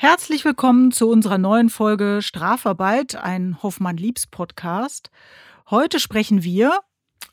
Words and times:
Herzlich 0.00 0.44
willkommen 0.44 0.92
zu 0.92 1.10
unserer 1.10 1.38
neuen 1.38 1.70
Folge 1.70 2.20
Strafarbeit, 2.22 3.16
ein 3.16 3.60
Hoffmann-Liebs-Podcast. 3.64 5.10
Heute 5.70 5.98
sprechen 5.98 6.44
wir, 6.44 6.78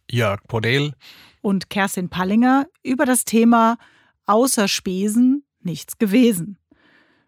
Jörg 0.10 0.42
Podel 0.48 0.96
und 1.42 1.70
Kerstin 1.70 2.10
Pallinger, 2.10 2.66
über 2.82 3.06
das 3.06 3.24
Thema 3.24 3.78
Außer 4.26 4.68
Spesen 4.68 5.46
nichts 5.62 6.00
gewesen. 6.00 6.58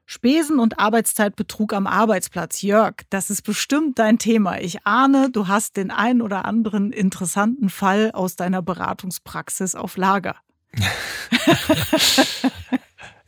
Spesen 0.07 0.57
und 0.57 0.79
Arbeitszeitbetrug 0.79 1.71
am 1.73 1.85
Arbeitsplatz. 1.85 2.63
Jörg, 2.63 2.95
das 3.11 3.29
ist 3.29 3.43
bestimmt 3.43 3.99
dein 3.99 4.17
Thema. 4.17 4.59
Ich 4.59 4.88
ahne, 4.88 5.29
du 5.29 5.47
hast 5.47 5.77
den 5.77 5.91
ein 5.91 6.23
oder 6.23 6.45
anderen 6.45 6.91
interessanten 6.91 7.69
Fall 7.69 8.09
aus 8.11 8.38
deiner 8.38 8.63
Beratungspraxis 8.63 9.75
auf 9.75 9.97
Lager. 9.97 10.38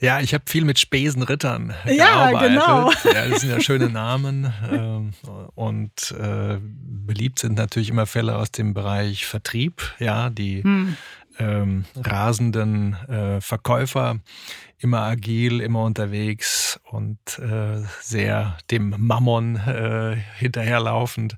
Ja, 0.02 0.21
ich 0.21 0.34
habe 0.34 0.45
viel 0.48 0.63
mit 0.63 0.80
Spesenrittern 0.80 1.73
ja, 1.85 2.31
gearbeitet. 2.31 2.49
Genau. 2.49 2.91
Ja, 3.03 3.27
das 3.27 3.41
sind 3.41 3.49
ja 3.49 3.59
schöne 3.59 3.90
Namen. 3.90 4.53
Ähm, 4.71 5.12
und 5.55 6.12
äh, 6.12 6.57
beliebt 6.62 7.40
sind 7.40 7.57
natürlich 7.57 7.90
immer 7.90 8.05
Fälle 8.05 8.38
aus 8.38 8.52
dem 8.52 8.73
Bereich 8.73 9.26
Vertrieb, 9.26 9.81
ja, 9.99 10.30
die 10.30 10.63
hm. 10.63 10.95
ähm, 11.38 11.85
rasenden 11.98 12.93
äh, 13.09 13.41
Verkäufer, 13.41 14.20
immer 14.79 15.01
agil, 15.01 15.59
immer 15.59 15.83
unterwegs 15.83 16.79
und 16.89 17.20
äh, 17.39 17.81
sehr 18.01 18.57
dem 18.71 18.95
Mammon 18.97 19.57
äh, 19.57 20.15
hinterherlaufend. 20.37 21.37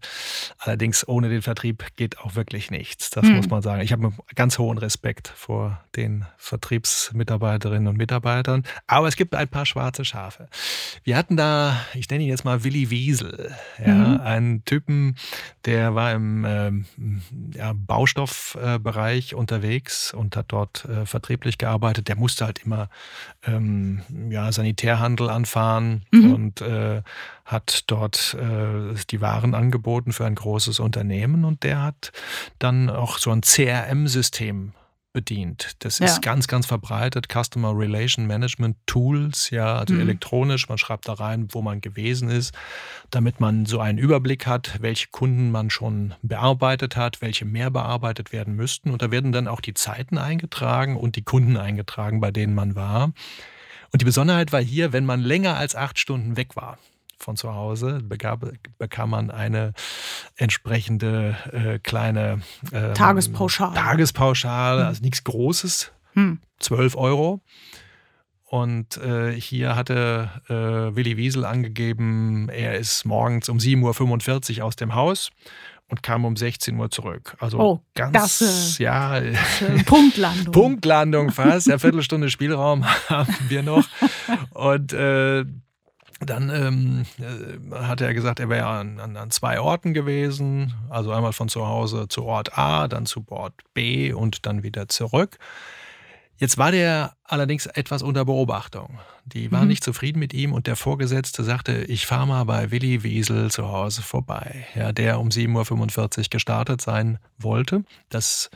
Allerdings 0.60 1.08
ohne 1.08 1.30
den 1.30 1.42
Vertrieb 1.42 1.86
geht 1.96 2.20
auch 2.20 2.36
wirklich 2.36 2.70
nichts. 2.70 3.10
Das 3.10 3.26
mhm. 3.26 3.38
muss 3.38 3.50
man 3.50 3.64
sagen. 3.64 3.82
Ich 3.82 3.92
habe 3.92 4.14
ganz 4.36 4.60
hohen 4.60 4.78
Respekt 4.78 5.28
vor 5.28 5.84
den 5.96 6.26
Vertriebsmitarbeiterinnen 6.38 7.88
und 7.88 7.98
Mitarbeitern. 7.98 8.64
Aber 8.86 9.08
es 9.08 9.16
gibt 9.16 9.34
ein 9.34 9.48
paar 9.48 9.66
schwarze 9.66 10.06
Schafe. 10.06 10.48
Wir 11.04 11.18
hatten 11.18 11.36
da, 11.36 11.84
ich 11.96 12.10
nenne 12.10 12.24
ihn 12.24 12.30
jetzt 12.30 12.46
mal 12.46 12.64
Willi 12.64 12.92
Wiesel, 12.92 13.52
ja, 13.84 13.94
mhm. 13.94 14.22
einen 14.22 14.66
Typen, 14.66 15.16
der 15.66 15.96
war 15.96 16.14
im 16.14 16.46
ähm, 16.46 16.86
ja, 17.56 17.74
Baustoffbereich 17.76 19.34
unterwegs 19.34 20.14
und 20.14 20.36
hat 20.36 20.46
dort 20.50 20.86
äh, 20.86 21.06
vertrieblich 21.08 21.58
gearbeitet. 21.58 22.08
Der 22.08 22.16
musste 22.16 22.46
halt 22.46 22.60
immer 22.64 22.90
ähm, 23.46 24.02
ja, 24.30 24.52
Sanitärhandel 24.52 25.30
anfahren 25.30 26.04
mhm. 26.12 26.34
und 26.34 26.62
äh, 26.62 27.02
hat 27.46 27.84
dort 27.88 28.36
äh, 28.40 28.96
die 29.10 29.22
Waren 29.22 29.56
angeboten 29.56 30.14
für 30.14 30.26
ein 30.26 30.36
großes 30.36 30.80
Unternehmen 30.80 31.46
und 31.46 31.64
der 31.64 31.82
hat 31.82 32.12
dann 32.60 32.90
auch 32.90 33.18
so 33.18 33.32
ein 33.32 33.42
CRM-System 33.42 34.74
bedient. 35.14 35.72
Das 35.80 36.00
ist 36.00 36.16
ja. 36.16 36.20
ganz, 36.20 36.48
ganz 36.48 36.66
verbreitet. 36.66 37.28
Customer 37.32 37.78
Relation 37.78 38.28
Management 38.28 38.78
Tools, 38.86 39.50
ja, 39.50 39.76
also 39.76 39.94
mhm. 39.94 40.02
elektronisch. 40.02 40.70
Man 40.70 40.78
schreibt 40.78 41.08
da 41.08 41.14
rein, 41.14 41.48
wo 41.52 41.62
man 41.62 41.82
gewesen 41.82 42.30
ist, 42.30 42.54
damit 43.10 43.40
man 43.40 43.66
so 43.66 43.80
einen 43.80 43.98
Überblick 43.98 44.48
hat, 44.48 44.82
welche 44.82 45.08
Kunden 45.10 45.52
man 45.52 45.70
schon 45.70 46.14
bearbeitet 46.22 46.96
hat, 46.96 47.22
welche 47.22 47.46
mehr 47.46 47.72
bearbeitet 47.72 48.32
werden 48.32 48.56
müssten. 48.56 48.92
Und 48.92 49.02
da 49.02 49.12
werden 49.12 49.32
dann 49.32 49.48
auch 49.48 49.62
die 49.62 49.74
Zeiten 49.74 50.18
eingetragen 50.18 50.96
und 50.96 51.16
die 51.16 51.24
Kunden 51.24 51.58
eingetragen, 51.58 52.22
bei 52.22 52.32
denen 52.32 52.56
man 52.56 52.76
war. 52.76 53.14
Und 53.92 54.02
die 54.02 54.06
Besonderheit 54.06 54.54
war 54.54 54.62
hier, 54.62 54.94
wenn 54.94 55.06
man 55.06 55.20
länger 55.20 55.58
als 55.58 55.76
acht 55.76 56.00
Stunden 56.00 56.38
weg 56.38 56.56
war, 56.56 56.78
von 57.22 57.36
zu 57.36 57.54
Hause, 57.54 58.00
begab, 58.04 58.46
bekam 58.78 59.12
man 59.12 59.32
eine 59.32 59.74
entsprechende 60.36 61.36
äh, 61.52 61.80
kleine 61.80 62.42
ähm, 62.72 62.94
Tagespauschale. 62.94 63.76
Tagespauschale, 63.76 64.82
hm. 64.82 64.88
also 64.88 65.02
nichts 65.02 65.24
Großes, 65.24 65.92
hm. 66.14 66.40
12 66.60 66.96
Euro. 66.96 67.42
Und 68.46 68.98
äh, 68.98 69.32
hier 69.32 69.78
hatte 69.78 70.30
äh, 70.50 70.96
Willi 70.96 71.16
Wiesel 71.16 71.46
angegeben, 71.46 72.50
er 72.50 72.78
ist 72.78 73.06
morgens 73.06 73.48
um 73.48 73.60
7.45 73.60 74.60
Uhr 74.60 74.66
aus 74.66 74.76
dem 74.76 74.94
Haus 74.94 75.30
und 75.92 76.04
kam 76.04 76.26
um 76.26 76.36
16 76.36 76.78
Uhr 76.78 76.90
zurück. 76.90 77.36
Also 77.40 77.60
oh, 77.60 77.82
ganz, 77.96 78.14
das, 78.40 78.80
äh, 78.80 78.84
ja. 78.84 79.22
Punktlandung. 79.86 80.52
Punktlandung 80.52 81.32
fast. 81.32 81.68
Ja, 81.68 81.78
Viertelstunde 81.78 82.30
Spielraum 82.30 82.86
haben 83.10 83.36
wir 83.48 83.62
noch. 83.62 83.86
Und 84.52 84.94
äh, 84.94 85.46
dann 86.26 86.50
ähm, 86.50 87.06
äh, 87.20 87.76
hat 87.76 88.02
er 88.02 88.14
gesagt, 88.14 88.40
er 88.40 88.50
wäre 88.50 88.68
an, 88.68 89.00
an, 89.00 89.18
an, 89.18 89.32
zwei 89.32 89.60
Orten 89.60 89.94
gewesen. 89.94 90.74
Also 90.90 91.12
einmal 91.12 91.34
von 91.34 91.50
zu 91.50 91.68
Hause 91.68 92.08
zu 92.08 92.24
Ort 92.24 92.58
A, 92.58 92.88
dann 92.88 93.06
zu 93.06 93.26
Ort 93.30 93.56
B 93.74 94.14
und 94.14 94.46
dann 94.46 94.64
wieder 94.64 94.88
zurück. 94.88 95.38
Jetzt 96.38 96.58
war 96.58 96.72
der 96.72 97.16
allerdings 97.32 97.66
etwas 97.66 98.04
unter 98.04 98.26
Beobachtung. 98.26 99.00
Die 99.26 99.52
waren 99.52 99.64
mhm. 99.64 99.70
nicht 99.70 99.84
zufrieden 99.84 100.20
mit 100.20 100.34
ihm 100.34 100.52
und 100.52 100.68
der 100.68 100.76
Vorgesetzte 100.76 101.44
sagte, 101.44 101.84
ich 101.84 102.06
fahre 102.06 102.28
mal 102.28 102.44
bei 102.46 102.72
Willi 102.72 103.04
Wiesel 103.04 103.52
zu 103.52 103.68
Hause 103.68 104.02
vorbei, 104.02 104.66
ja, 104.76 104.92
der 104.92 105.20
um 105.20 105.30
7.45 105.30 106.18
Uhr 106.18 106.24
gestartet 106.30 106.82
sein 106.82 107.20
wollte. 107.38 107.84
Das 108.10 108.50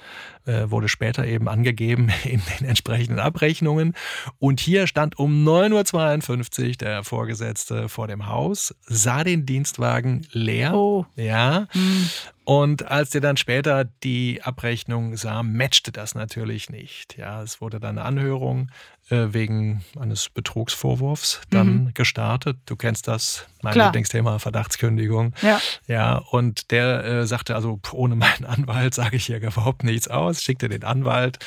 äh, 0.45 0.69
wurde 0.69 0.89
später 0.89 1.25
eben 1.25 1.47
angegeben 1.47 2.11
in 2.23 2.41
den 2.59 2.67
entsprechenden 2.67 3.19
Abrechnungen. 3.19 3.93
Und 4.39 4.59
hier 4.59 4.87
stand 4.87 5.17
um 5.19 5.47
9.52 5.47 6.67
Uhr 6.67 6.71
der 6.75 7.03
Vorgesetzte 7.03 7.89
vor 7.89 8.07
dem 8.07 8.27
Haus, 8.27 8.75
sah 8.85 9.23
den 9.23 9.45
Dienstwagen 9.45 10.27
leer. 10.31 10.73
Oh. 10.73 11.05
Ja. 11.15 11.67
Mhm. 11.73 12.09
Und 12.45 12.91
als 12.91 13.09
der 13.09 13.21
dann 13.21 13.37
später 13.37 13.85
die 14.03 14.43
Abrechnung 14.43 15.17
sah, 15.17 15.41
matchte 15.41 15.91
das 15.91 16.13
natürlich 16.13 16.69
nicht. 16.69 17.17
Ja, 17.17 17.41
es 17.41 17.59
wurde 17.59 17.79
dann 17.79 17.97
eine 17.97 18.05
Anhörung 18.05 18.64
äh, 19.09 19.27
wegen 19.31 19.83
eines 19.99 20.29
Betrugsvorwurfs 20.29 21.41
dann 21.49 21.67
mhm. 21.67 21.93
gestartet. 21.93 22.57
Du 22.65 22.75
kennst 22.75 23.07
das, 23.07 23.45
mein 23.61 23.73
Klar. 23.73 23.87
Lieblingsthema, 23.87 24.39
Verdachtskündigung. 24.39 25.33
Ja. 25.41 25.61
Ja, 25.87 26.17
und 26.17 26.71
der 26.71 27.03
äh, 27.03 27.27
sagte 27.27 27.55
also, 27.55 27.79
ohne 27.91 28.15
meinen 28.15 28.45
Anwalt 28.47 28.93
sage 28.93 29.17
ich 29.17 29.25
hier 29.27 29.37
überhaupt 29.41 29.83
nichts 29.83 30.07
aus, 30.07 30.41
schickte 30.41 30.69
den 30.69 30.83
Anwalt 30.83 31.39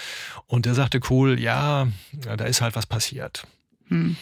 und 0.46 0.66
der 0.66 0.74
sagte, 0.74 1.00
cool, 1.10 1.38
ja, 1.40 1.88
da 2.12 2.44
ist 2.44 2.60
halt 2.60 2.76
was 2.76 2.86
passiert. 2.86 3.46
Mhm 3.88 4.16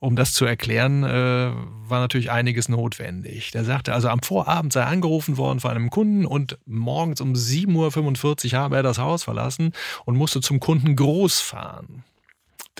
um 0.00 0.14
das 0.14 0.32
zu 0.32 0.44
erklären, 0.44 1.02
äh, 1.02 1.50
war 1.88 2.00
natürlich 2.00 2.30
einiges 2.30 2.68
notwendig. 2.68 3.50
Der 3.50 3.64
sagte 3.64 3.92
also, 3.92 4.08
am 4.08 4.20
Vorabend 4.20 4.72
sei 4.72 4.84
angerufen 4.84 5.36
worden 5.36 5.60
von 5.60 5.72
einem 5.72 5.90
Kunden 5.90 6.24
und 6.24 6.58
morgens 6.66 7.20
um 7.20 7.32
7.45 7.32 8.52
Uhr 8.52 8.58
habe 8.58 8.76
er 8.76 8.82
das 8.82 8.98
Haus 8.98 9.24
verlassen 9.24 9.72
und 10.04 10.16
musste 10.16 10.40
zum 10.40 10.60
Kunden 10.60 10.94
groß 10.94 11.40
fahren. 11.40 12.04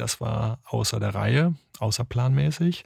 Das 0.00 0.20
war 0.20 0.58
außer 0.64 1.00
der 1.00 1.14
Reihe, 1.14 1.54
außerplanmäßig. 1.78 2.84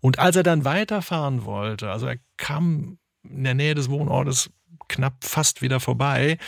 Und 0.00 0.18
als 0.18 0.36
er 0.36 0.42
dann 0.42 0.64
weiterfahren 0.64 1.44
wollte, 1.44 1.90
also 1.90 2.06
er 2.06 2.16
kam 2.36 2.98
in 3.22 3.44
der 3.44 3.54
Nähe 3.54 3.74
des 3.74 3.88
Wohnortes 3.88 4.50
knapp 4.88 5.24
fast 5.24 5.62
wieder 5.62 5.80
vorbei, 5.80 6.38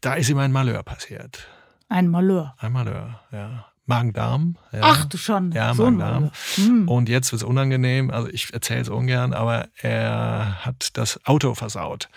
da 0.00 0.14
ist 0.14 0.28
ihm 0.28 0.38
ein 0.38 0.52
Malheur 0.52 0.82
passiert. 0.82 1.46
Ein 1.88 2.08
Malheur. 2.08 2.54
Ein 2.58 2.72
Malheur, 2.72 3.20
ja. 3.32 3.66
Magen-Darm. 3.86 4.56
Ja. 4.72 4.80
Ach 4.82 5.04
du 5.06 5.16
schon. 5.18 5.50
Ja, 5.52 5.74
so 5.74 5.84
Magen-Darm. 5.84 6.30
Hm. 6.54 6.88
Und 6.88 7.08
jetzt 7.08 7.32
wird 7.32 7.42
es 7.42 7.48
unangenehm. 7.48 8.10
Also 8.10 8.28
ich 8.28 8.54
erzähle 8.54 8.82
es 8.82 8.88
ungern, 8.88 9.34
aber 9.34 9.68
er 9.76 10.64
hat 10.64 10.90
das 10.96 11.24
Auto 11.26 11.54
versaut. 11.54 12.08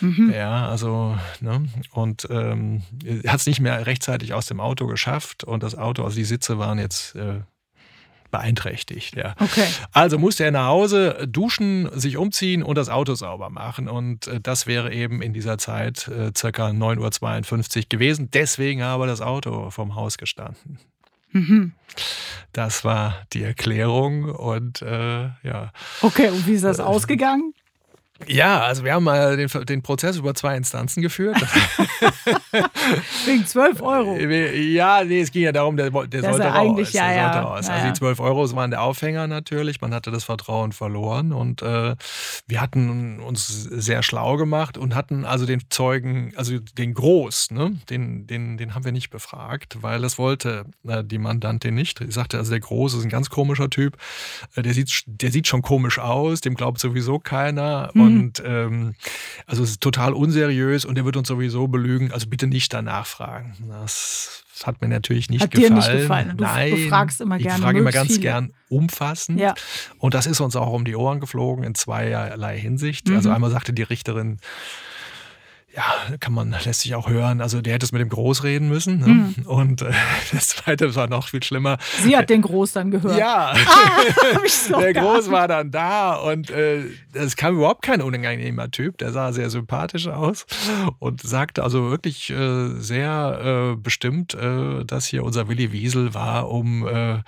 Mhm. 0.00 0.32
Ja, 0.34 0.68
also, 0.68 1.16
ne? 1.40 1.66
Und 1.92 2.26
ähm, 2.30 2.82
hat 3.26 3.40
es 3.40 3.46
nicht 3.46 3.60
mehr 3.60 3.86
rechtzeitig 3.86 4.34
aus 4.34 4.46
dem 4.46 4.60
Auto 4.60 4.86
geschafft 4.86 5.44
und 5.44 5.62
das 5.62 5.76
Auto, 5.76 6.04
also 6.04 6.16
die 6.16 6.24
Sitze 6.24 6.58
waren 6.58 6.78
jetzt 6.78 7.14
äh, 7.16 7.40
beeinträchtigt. 8.30 9.16
Ja. 9.16 9.34
Okay. 9.38 9.66
Also 9.92 10.18
musste 10.18 10.44
er 10.44 10.50
nach 10.50 10.66
Hause 10.66 11.26
duschen, 11.28 11.88
sich 11.98 12.16
umziehen 12.16 12.62
und 12.62 12.76
das 12.76 12.88
Auto 12.88 13.14
sauber 13.14 13.50
machen. 13.50 13.88
Und 13.88 14.26
äh, 14.26 14.40
das 14.40 14.66
wäre 14.66 14.92
eben 14.92 15.22
in 15.22 15.32
dieser 15.32 15.58
Zeit 15.58 16.08
äh, 16.08 16.30
circa 16.36 16.68
9.52 16.68 17.76
Uhr 17.76 17.82
gewesen. 17.88 18.30
Deswegen 18.32 18.82
habe 18.82 19.06
das 19.06 19.20
Auto 19.20 19.70
vom 19.70 19.94
Haus 19.94 20.18
gestanden. 20.18 20.78
Mhm. 21.32 21.72
Das 22.52 22.84
war 22.84 23.14
die 23.32 23.42
Erklärung 23.42 24.24
und 24.24 24.82
äh, 24.82 25.30
ja. 25.42 25.72
Okay, 26.02 26.30
und 26.30 26.46
wie 26.46 26.54
ist 26.54 26.64
das 26.64 26.78
äh, 26.78 26.82
ausgegangen? 26.82 27.54
Ja, 28.26 28.60
also 28.60 28.84
wir 28.84 28.92
haben 28.92 29.04
mal 29.04 29.36
den, 29.36 29.48
den 29.66 29.82
Prozess 29.82 30.16
über 30.16 30.34
zwei 30.34 30.56
Instanzen 30.56 31.02
geführt. 31.02 31.36
Wegen 33.26 33.46
12 33.46 33.82
Euro. 33.82 34.16
Ja, 34.18 35.02
nee, 35.04 35.20
es 35.20 35.32
ging 35.32 35.42
ja 35.42 35.52
darum, 35.52 35.76
der, 35.76 35.90
der 35.90 36.22
sollte 36.22 36.44
raus. 36.44 36.54
Eigentlich, 36.54 36.92
ja, 36.92 37.08
der 37.08 37.16
ja. 37.16 37.32
sollte 37.32 37.48
raus. 37.48 37.68
Also 37.68 37.86
die 37.86 37.92
12 37.94 38.20
Euro 38.20 38.54
waren 38.54 38.70
der 38.70 38.82
Aufhänger 38.82 39.26
natürlich. 39.26 39.80
Man 39.80 39.94
hatte 39.94 40.10
das 40.10 40.24
Vertrauen 40.24 40.72
verloren 40.72 41.32
und 41.32 41.62
äh, 41.62 41.96
wir 42.46 42.60
hatten 42.60 43.20
uns 43.20 43.46
sehr 43.48 44.02
schlau 44.02 44.36
gemacht 44.36 44.76
und 44.76 44.94
hatten 44.94 45.24
also 45.24 45.46
den 45.46 45.62
Zeugen, 45.70 46.32
also 46.36 46.58
den 46.58 46.94
Groß, 46.94 47.52
ne, 47.52 47.78
den, 47.88 48.26
den, 48.26 48.58
den 48.58 48.74
haben 48.74 48.84
wir 48.84 48.92
nicht 48.92 49.10
befragt, 49.10 49.78
weil 49.80 50.02
das 50.02 50.18
wollte 50.18 50.66
äh, 50.86 51.02
die 51.02 51.18
Mandantin 51.18 51.74
nicht. 51.74 51.98
Sie 51.98 52.10
sagte, 52.10 52.38
also 52.38 52.50
der 52.50 52.60
Groß 52.60 52.94
ist 52.94 53.04
ein 53.04 53.10
ganz 53.10 53.30
komischer 53.30 53.70
Typ. 53.70 53.96
Äh, 54.54 54.62
der, 54.62 54.74
sieht, 54.74 55.04
der 55.06 55.32
sieht 55.32 55.46
schon 55.46 55.62
komisch 55.62 55.98
aus, 55.98 56.40
dem 56.40 56.54
glaubt 56.54 56.80
sowieso 56.80 57.18
keiner. 57.18 57.90
Mhm 57.94 58.09
Und 58.18 58.42
ähm, 58.44 58.94
also 59.46 59.62
es 59.62 59.70
ist 59.70 59.80
total 59.80 60.12
unseriös 60.12 60.84
und 60.84 60.98
er 60.98 61.04
wird 61.04 61.16
uns 61.16 61.28
sowieso 61.28 61.68
belügen. 61.68 62.12
Also 62.12 62.26
bitte 62.28 62.46
nicht 62.46 62.72
danach 62.72 63.06
fragen. 63.06 63.54
Das 63.68 64.44
hat 64.64 64.80
mir 64.82 64.88
natürlich 64.88 65.30
nicht 65.30 65.42
hat 65.42 65.50
gefallen. 65.52 65.70
Dir 65.70 65.76
nicht 65.76 65.92
gefallen? 65.92 66.36
Du, 66.36 66.44
Nein, 66.44 66.70
du 66.70 66.88
fragst 66.88 67.20
immer 67.20 67.38
gerne. 67.38 67.56
Ich 67.58 67.62
frage 67.62 67.78
immer 67.78 67.92
ganz 67.92 68.08
viele. 68.08 68.20
gern 68.20 68.52
umfassend. 68.68 69.40
Ja. 69.40 69.54
Und 69.98 70.14
das 70.14 70.26
ist 70.26 70.40
uns 70.40 70.54
auch 70.56 70.72
um 70.72 70.84
die 70.84 70.96
Ohren 70.96 71.20
geflogen 71.20 71.64
in 71.64 71.74
zweierlei 71.74 72.58
Hinsicht. 72.58 73.08
Also 73.10 73.28
Mhm. 73.30 73.34
einmal 73.36 73.50
sagte 73.50 73.72
die 73.72 73.82
Richterin, 73.82 74.38
ja, 75.74 76.16
kann 76.18 76.32
man, 76.32 76.54
lässt 76.64 76.80
sich 76.80 76.94
auch 76.94 77.08
hören. 77.08 77.40
Also 77.40 77.60
der 77.60 77.74
hätte 77.74 77.86
es 77.86 77.92
mit 77.92 78.00
dem 78.00 78.08
Groß 78.08 78.42
reden 78.42 78.68
müssen. 78.68 78.98
Ne? 78.98 79.06
Mhm. 79.06 79.34
Und 79.46 79.82
äh, 79.82 79.92
das 80.32 80.48
zweite 80.48 80.94
war 80.96 81.06
noch 81.06 81.28
viel 81.28 81.42
schlimmer. 81.42 81.78
Sie 82.02 82.16
hat 82.16 82.28
den 82.28 82.42
Groß 82.42 82.72
dann 82.72 82.90
gehört. 82.90 83.16
Ja, 83.16 83.54
doch 84.70 84.80
der. 84.80 84.94
Groß 84.94 85.30
war 85.30 85.46
dann 85.46 85.70
da 85.70 86.14
und 86.14 86.50
äh, 86.50 86.82
es 87.12 87.36
kam 87.36 87.56
überhaupt 87.56 87.82
kein 87.82 88.02
unangenehmer 88.02 88.70
Typ. 88.70 88.98
Der 88.98 89.12
sah 89.12 89.32
sehr 89.32 89.48
sympathisch 89.50 90.08
aus 90.08 90.46
und 90.98 91.22
sagte 91.22 91.62
also 91.62 91.90
wirklich 91.90 92.30
äh, 92.30 92.70
sehr 92.78 93.74
äh, 93.74 93.76
bestimmt, 93.76 94.34
äh, 94.34 94.84
dass 94.84 95.06
hier 95.06 95.22
unser 95.24 95.48
Willi 95.48 95.70
Wiesel 95.70 96.14
war 96.14 96.50
um 96.50 96.86
äh, 96.86 97.18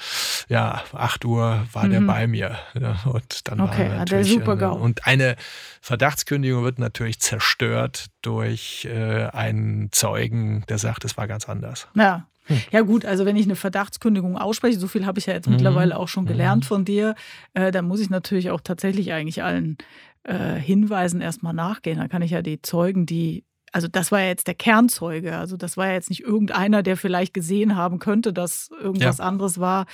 ja 0.48 0.82
8 0.92 1.24
Uhr 1.24 1.64
war 1.72 1.88
der 1.88 2.00
Mhm. 2.00 2.06
bei 2.06 2.26
mir. 2.26 2.58
Ja, 2.80 2.96
und 3.06 3.48
dann 3.48 3.60
Okay, 3.60 3.78
war 3.82 3.88
der 3.88 3.98
natürlich 3.98 4.28
super 4.30 4.52
eine, 4.52 4.60
GAU. 4.60 4.74
und 4.76 5.06
eine 5.06 5.36
Verdachtskündigung 5.80 6.64
wird 6.64 6.78
natürlich 6.78 7.18
zerstört 7.20 8.06
durch 8.22 8.84
äh, 8.86 9.26
einen 9.26 9.90
Zeugen, 9.92 10.64
der 10.68 10.78
sagt, 10.78 11.04
es 11.04 11.16
war 11.16 11.26
ganz 11.28 11.48
anders. 11.48 11.88
Ja. 11.94 12.26
Hm. 12.46 12.60
Ja 12.72 12.80
gut, 12.80 13.04
also 13.04 13.24
wenn 13.24 13.36
ich 13.36 13.44
eine 13.44 13.54
Verdachtskündigung 13.54 14.36
ausspreche, 14.36 14.76
so 14.78 14.88
viel 14.88 15.06
habe 15.06 15.18
ich 15.20 15.26
ja 15.26 15.32
jetzt 15.34 15.46
Mhm. 15.46 15.54
mittlerweile 15.54 15.96
auch 15.96 16.08
schon 16.08 16.24
Mhm. 16.24 16.28
gelernt 16.28 16.64
von 16.64 16.84
dir, 16.84 17.14
äh, 17.54 17.70
dann 17.70 17.84
muss 17.86 18.00
ich 18.00 18.10
natürlich 18.10 18.50
auch 18.50 18.60
tatsächlich 18.60 19.12
eigentlich 19.12 19.42
allen 19.44 19.76
äh, 20.24 20.54
Hinweisen 20.54 21.20
erstmal 21.20 21.52
nachgehen. 21.54 21.98
Dann 21.98 22.08
kann 22.08 22.22
ich 22.22 22.30
ja 22.32 22.42
die 22.42 22.60
Zeugen, 22.62 23.06
die, 23.06 23.44
also 23.72 23.88
das 23.88 24.12
war 24.12 24.20
ja 24.20 24.28
jetzt 24.28 24.46
der 24.46 24.54
Kernzeuge, 24.54 25.36
also 25.36 25.56
das 25.56 25.76
war 25.76 25.88
ja 25.88 25.94
jetzt 25.94 26.10
nicht 26.10 26.22
irgendeiner, 26.22 26.82
der 26.82 26.96
vielleicht 26.96 27.34
gesehen 27.34 27.74
haben 27.76 27.98
könnte, 27.98 28.32
dass 28.32 28.70
irgendwas 28.80 29.18
anderes 29.18 29.58
war, 29.58 29.86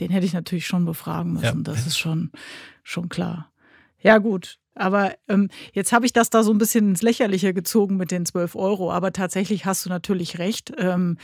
den 0.00 0.10
hätte 0.10 0.26
ich 0.26 0.32
natürlich 0.32 0.66
schon 0.66 0.84
befragen 0.84 1.34
müssen. 1.34 1.44
Ja. 1.44 1.62
Das 1.62 1.86
ist 1.86 1.98
schon, 1.98 2.30
schon 2.82 3.08
klar. 3.08 3.50
Ja 4.00 4.18
gut, 4.18 4.58
aber 4.76 5.14
ähm, 5.26 5.48
jetzt 5.72 5.92
habe 5.92 6.06
ich 6.06 6.12
das 6.12 6.30
da 6.30 6.42
so 6.42 6.52
ein 6.52 6.58
bisschen 6.58 6.90
ins 6.90 7.02
Lächerliche 7.02 7.54
gezogen 7.54 7.96
mit 7.96 8.10
den 8.10 8.26
12 8.26 8.54
Euro. 8.54 8.92
Aber 8.92 9.12
tatsächlich 9.12 9.64
hast 9.64 9.86
du 9.86 9.88
natürlich 9.88 10.38
recht. 10.38 10.72
Ähm, 10.76 11.16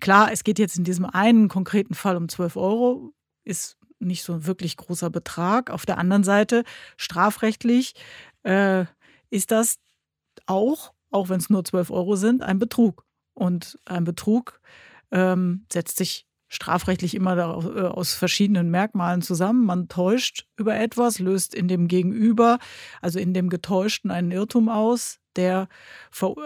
klar, 0.00 0.32
es 0.32 0.44
geht 0.44 0.58
jetzt 0.58 0.76
in 0.76 0.84
diesem 0.84 1.06
einen 1.06 1.48
konkreten 1.48 1.94
Fall 1.94 2.16
um 2.16 2.28
12 2.28 2.56
Euro, 2.56 3.12
ist 3.44 3.78
nicht 4.00 4.24
so 4.24 4.34
ein 4.34 4.46
wirklich 4.46 4.76
großer 4.76 5.10
Betrag. 5.10 5.70
Auf 5.70 5.86
der 5.86 5.98
anderen 5.98 6.24
Seite, 6.24 6.64
strafrechtlich 6.96 7.94
äh, 8.42 8.84
ist 9.30 9.52
das 9.52 9.78
auch, 10.46 10.92
auch 11.10 11.28
wenn 11.28 11.38
es 11.38 11.50
nur 11.50 11.64
12 11.64 11.90
Euro 11.90 12.16
sind, 12.16 12.42
ein 12.42 12.58
Betrug. 12.58 13.04
Und 13.34 13.78
ein 13.84 14.04
Betrug 14.04 14.60
ähm, 15.10 15.64
setzt 15.72 15.96
sich 15.96 16.26
strafrechtlich 16.48 17.14
immer 17.14 17.36
äh, 17.36 17.82
aus 17.82 18.14
verschiedenen 18.14 18.70
Merkmalen 18.70 19.22
zusammen. 19.22 19.64
Man 19.64 19.88
täuscht 19.88 20.46
über 20.56 20.76
etwas, 20.76 21.18
löst 21.18 21.54
in 21.54 21.68
dem 21.68 21.88
Gegenüber, 21.88 22.58
also 23.00 23.18
in 23.18 23.34
dem 23.34 23.48
Getäuschten, 23.50 24.10
einen 24.10 24.30
Irrtum 24.30 24.68
aus. 24.68 25.18
Der, 25.36 25.68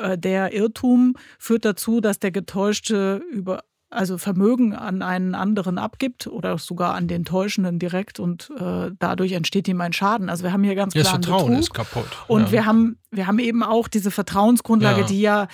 äh, 0.01 0.19
der 0.19 0.53
Irrtum 0.53 1.15
führt 1.39 1.65
dazu, 1.65 2.01
dass 2.01 2.19
der 2.19 2.33
Getäuschte 2.33 3.23
über 3.31 3.63
also 3.93 4.19
Vermögen 4.19 4.75
an 4.75 5.03
einen 5.03 5.35
anderen 5.35 5.79
abgibt 5.79 6.27
oder 6.27 6.59
sogar 6.59 6.95
an 6.95 7.09
den 7.09 7.25
Täuschenden 7.25 7.79
direkt 7.79 8.19
und 8.19 8.51
äh, 8.59 8.91
dadurch 8.99 9.33
entsteht 9.33 9.69
ihm 9.69 9.81
ein 9.81 9.93
Schaden. 9.93 10.29
Also 10.31 10.45
wir 10.45 10.53
haben 10.53 10.65
hier 10.65 10.75
ganz 10.75 10.95
das 10.95 11.03
klar 11.03 11.15
einen 11.15 11.23
Vertrauen 11.23 11.47
Betrug. 11.49 11.61
ist 11.61 11.75
kaputt. 11.75 12.07
Und 12.27 12.43
ja. 12.45 12.53
wir 12.53 12.67
haben, 12.67 12.99
wir 13.11 13.27
haben 13.27 13.39
eben 13.39 13.63
auch 13.63 13.89
diese 13.89 14.11
Vertrauensgrundlage, 14.11 15.03
Ja. 15.03 15.07
die 15.07 15.21
ja, 15.21 15.49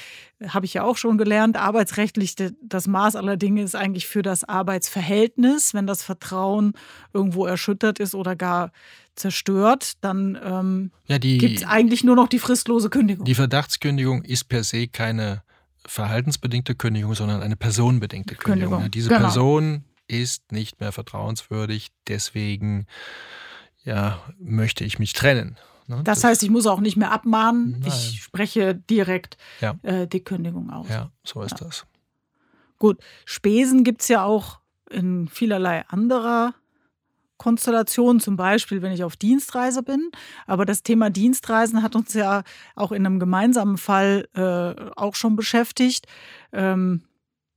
habe 0.47 0.67
ich 0.67 0.75
ja 0.75 0.85
auch 0.85 0.97
schon 0.97 1.19
gelernt, 1.19 1.57
arbeitsrechtlich 1.57 2.37
das 2.63 2.87
Maß 2.87 3.17
aller 3.17 3.37
Dinge 3.37 3.63
ist 3.63 3.75
eigentlich 3.75 4.07
für 4.07 4.23
das 4.23 4.45
Arbeitsverhältnis. 4.45 5.75
Wenn 5.75 5.87
das 5.87 6.03
Vertrauen 6.03 6.75
irgendwo 7.13 7.47
erschüttert 7.47 7.99
ist 7.99 8.15
oder 8.15 8.37
gar 8.37 8.71
zerstört, 9.17 9.95
dann 10.01 10.39
ähm, 10.45 10.91
ja, 11.07 11.19
gibt 11.19 11.59
es 11.59 11.67
eigentlich 11.67 12.05
nur 12.05 12.15
noch 12.15 12.29
die 12.29 12.39
fristlose 12.39 12.89
Kündigung. 12.89 13.25
Die 13.25 13.35
Verdachtskündigung 13.35 14.23
ist 14.23 14.49
per 14.49 14.63
se 14.63 14.87
keine 14.87 15.43
verhaltensbedingte 15.89 16.75
Kündigung, 16.75 17.15
sondern 17.15 17.43
eine 17.43 17.57
personenbedingte 17.57 18.35
Kündigung. 18.35 18.71
Kündigung, 18.73 18.91
Diese 18.91 19.09
genau. 19.09 19.21
Person 19.21 19.85
ist 20.07 20.53
nicht 20.53 20.81
mehr 20.81 20.93
vertrauenswürdig, 20.93 21.89
deswegen 22.07 22.87
ja, 23.85 24.21
möchte 24.39 24.85
ich 24.85 24.99
mich 24.99 25.13
trennen. 25.13 25.57
Ne? 25.87 26.03
das 26.05 26.23
heißt, 26.23 26.43
ich 26.43 26.51
muss 26.51 26.67
auch 26.67 26.81
nicht 26.81 26.99
mehr 26.99 27.13
abmahnen, 27.13 27.79
Nein. 27.81 27.83
ich 27.89 28.23
spreche 28.23 28.75
direkt 28.75 29.39
Ja. 29.61 29.75
äh, 29.83 30.07
die 30.07 30.21
Kündigung 30.23 30.71
aus. 30.71 30.87
ja, 30.89 31.11
so 31.25 31.43
ist 31.43 31.61
das. 31.61 31.87
Gut, 32.79 33.01
Spesen 33.25 33.85
gibt 33.85 34.03
es 34.03 34.09
ja 34.09 34.23
auch 34.25 34.61
in 34.91 35.29
vielerlei 35.29 35.87
anderer 35.89 36.55
Konstellation, 37.39 38.21
zum 38.21 38.37
Beispiel, 38.37 38.83
wenn 38.83 38.93
ich 38.93 39.05
auf 39.05 39.17
Dienstreise 39.17 39.83
bin. 39.83 40.11
Aber 40.47 40.67
das 40.67 40.83
Thema 40.83 41.11
Dienstreisen 41.11 41.83
hat 41.83 41.97
uns 41.97 42.15
ja 42.15 42.43
auch 42.75 42.93
in 42.93 43.07
einem 43.07 43.19
gemeinsamen 43.19 43.79
Fall 43.79 44.29
äh, 44.35 44.91
auch 44.97 45.15
schon 45.15 45.37
beschäftigt. 45.37 46.07
Ähm, 46.53 47.03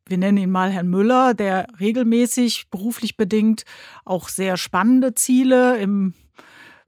wir 0.07 0.17
nennen 0.17 0.37
ihn 0.37 0.51
mal 0.51 0.71
Herrn 0.71 0.89
Müller, 0.89 1.33
der 1.33 1.67
regelmäßig 1.79 2.69
beruflich 2.69 3.17
bedingt 3.17 3.63
auch 4.03 4.29
sehr 4.29 4.57
spannende 4.57 5.15
Ziele 5.15 5.77
im 5.77 6.13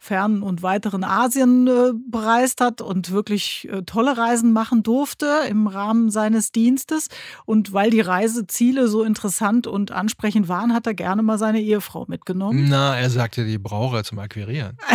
fernen 0.03 0.43
und 0.43 0.61
weiteren 0.61 1.05
Asien 1.05 1.65
äh, 1.67 1.93
bereist 2.09 2.59
hat 2.59 2.81
und 2.81 3.11
wirklich 3.11 3.69
äh, 3.71 3.83
tolle 3.83 4.17
Reisen 4.17 4.51
machen 4.51 4.83
durfte 4.83 5.27
im 5.49 5.67
Rahmen 5.67 6.11
seines 6.11 6.51
Dienstes. 6.51 7.07
Und 7.45 7.71
weil 7.71 7.89
die 7.89 8.01
Reiseziele 8.01 8.89
so 8.89 9.03
interessant 9.03 9.65
und 9.65 9.91
ansprechend 9.91 10.49
waren, 10.49 10.73
hat 10.73 10.87
er 10.87 10.93
gerne 10.93 11.23
mal 11.23 11.37
seine 11.37 11.61
Ehefrau 11.61 12.03
mitgenommen. 12.09 12.65
Na, 12.67 12.97
er 12.99 13.09
sagte, 13.09 13.45
die 13.45 13.57
brauche 13.57 13.97
er 13.97 14.03
zum 14.03 14.19
Akquirieren. 14.19 14.77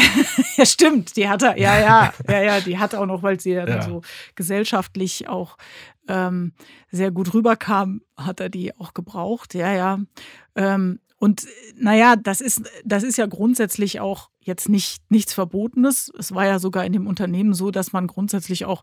Ja, 0.56 0.66
stimmt, 0.66 1.16
die 1.16 1.28
hat 1.28 1.42
er, 1.42 1.56
ja, 1.56 1.78
ja, 1.78 2.12
ja, 2.28 2.42
ja, 2.42 2.60
die 2.60 2.78
hat 2.78 2.92
er 2.92 3.00
auch 3.00 3.06
noch, 3.06 3.22
weil 3.22 3.38
sie 3.38 3.52
ja, 3.52 3.66
Ja. 3.68 3.82
so 3.82 4.02
gesellschaftlich 4.34 5.28
auch 5.28 5.56
ähm, 6.08 6.52
sehr 6.90 7.10
gut 7.12 7.32
rüberkam, 7.32 8.00
hat 8.16 8.40
er 8.40 8.48
die 8.48 8.76
auch 8.76 8.92
gebraucht, 8.94 9.54
ja, 9.54 9.72
ja. 9.72 9.98
Ähm, 10.56 10.98
und 11.18 11.44
äh, 11.44 11.48
naja, 11.76 12.16
das 12.16 12.40
ist, 12.40 12.62
das 12.84 13.02
ist 13.02 13.18
ja 13.18 13.26
grundsätzlich 13.26 14.00
auch 14.00 14.30
jetzt 14.40 14.68
nicht 14.68 15.02
nichts 15.10 15.34
Verbotenes. 15.34 16.10
Es 16.18 16.34
war 16.34 16.46
ja 16.46 16.58
sogar 16.58 16.84
in 16.84 16.92
dem 16.92 17.06
Unternehmen 17.06 17.52
so, 17.54 17.70
dass 17.70 17.92
man 17.92 18.06
grundsätzlich 18.06 18.64
auch 18.64 18.82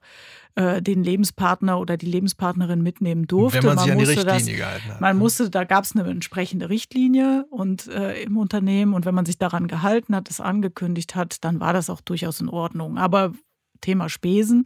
äh, 0.55 0.81
den 0.81 1.03
Lebenspartner 1.03 1.79
oder 1.79 1.97
die 1.97 2.05
Lebenspartnerin 2.05 2.81
mitnehmen 2.81 3.25
durfte. 3.25 3.59
Wenn 3.59 3.75
man 3.75 3.77
sich 3.79 3.91
an 3.91 3.97
die 3.97 4.05
musste 4.05 4.25
das- 4.25 4.35
Richtlinie 4.35 4.57
gehalten 4.59 4.89
hat. 4.89 5.01
man 5.01 5.15
ne? 5.15 5.19
musste, 5.19 5.49
da 5.49 5.63
gab 5.63 5.85
es 5.85 5.95
eine 5.95 6.09
entsprechende 6.09 6.69
Richtlinie 6.69 7.45
und 7.49 7.87
äh, 7.87 8.21
im 8.21 8.37
Unternehmen 8.37 8.93
und 8.93 9.05
wenn 9.05 9.15
man 9.15 9.25
sich 9.25 9.37
daran 9.37 9.67
gehalten 9.67 10.15
hat, 10.15 10.29
es 10.29 10.39
angekündigt 10.39 11.15
hat, 11.15 11.43
dann 11.43 11.59
war 11.59 11.73
das 11.73 11.89
auch 11.89 12.01
durchaus 12.01 12.41
in 12.41 12.49
Ordnung. 12.49 12.97
Aber 12.97 13.33
Thema 13.81 14.09
Spesen, 14.09 14.63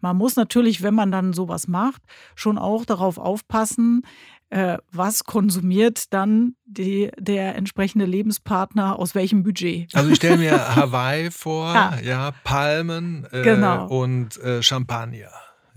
man 0.00 0.16
muss 0.16 0.36
natürlich, 0.36 0.82
wenn 0.82 0.94
man 0.94 1.10
dann 1.10 1.32
sowas 1.32 1.68
macht, 1.68 2.02
schon 2.34 2.58
auch 2.58 2.84
darauf 2.84 3.18
aufpassen, 3.18 4.02
äh, 4.50 4.78
was 4.92 5.24
konsumiert 5.24 6.12
dann 6.14 6.54
die, 6.64 7.10
der 7.18 7.54
entsprechende 7.56 8.04
Lebenspartner 8.06 8.98
aus 8.98 9.14
welchem 9.14 9.42
Budget. 9.42 9.94
Also 9.94 10.10
ich 10.10 10.16
stelle 10.16 10.38
mir 10.38 10.52
Hawaii 10.76 11.30
vor, 11.30 11.72
Ja. 11.74 11.94
ja, 12.02 12.30
Palmen 12.44 13.26
äh, 13.32 13.42
Genau. 13.42 13.86
und 13.88 14.36
äh, 14.38 14.62
Champagner. 14.62 15.30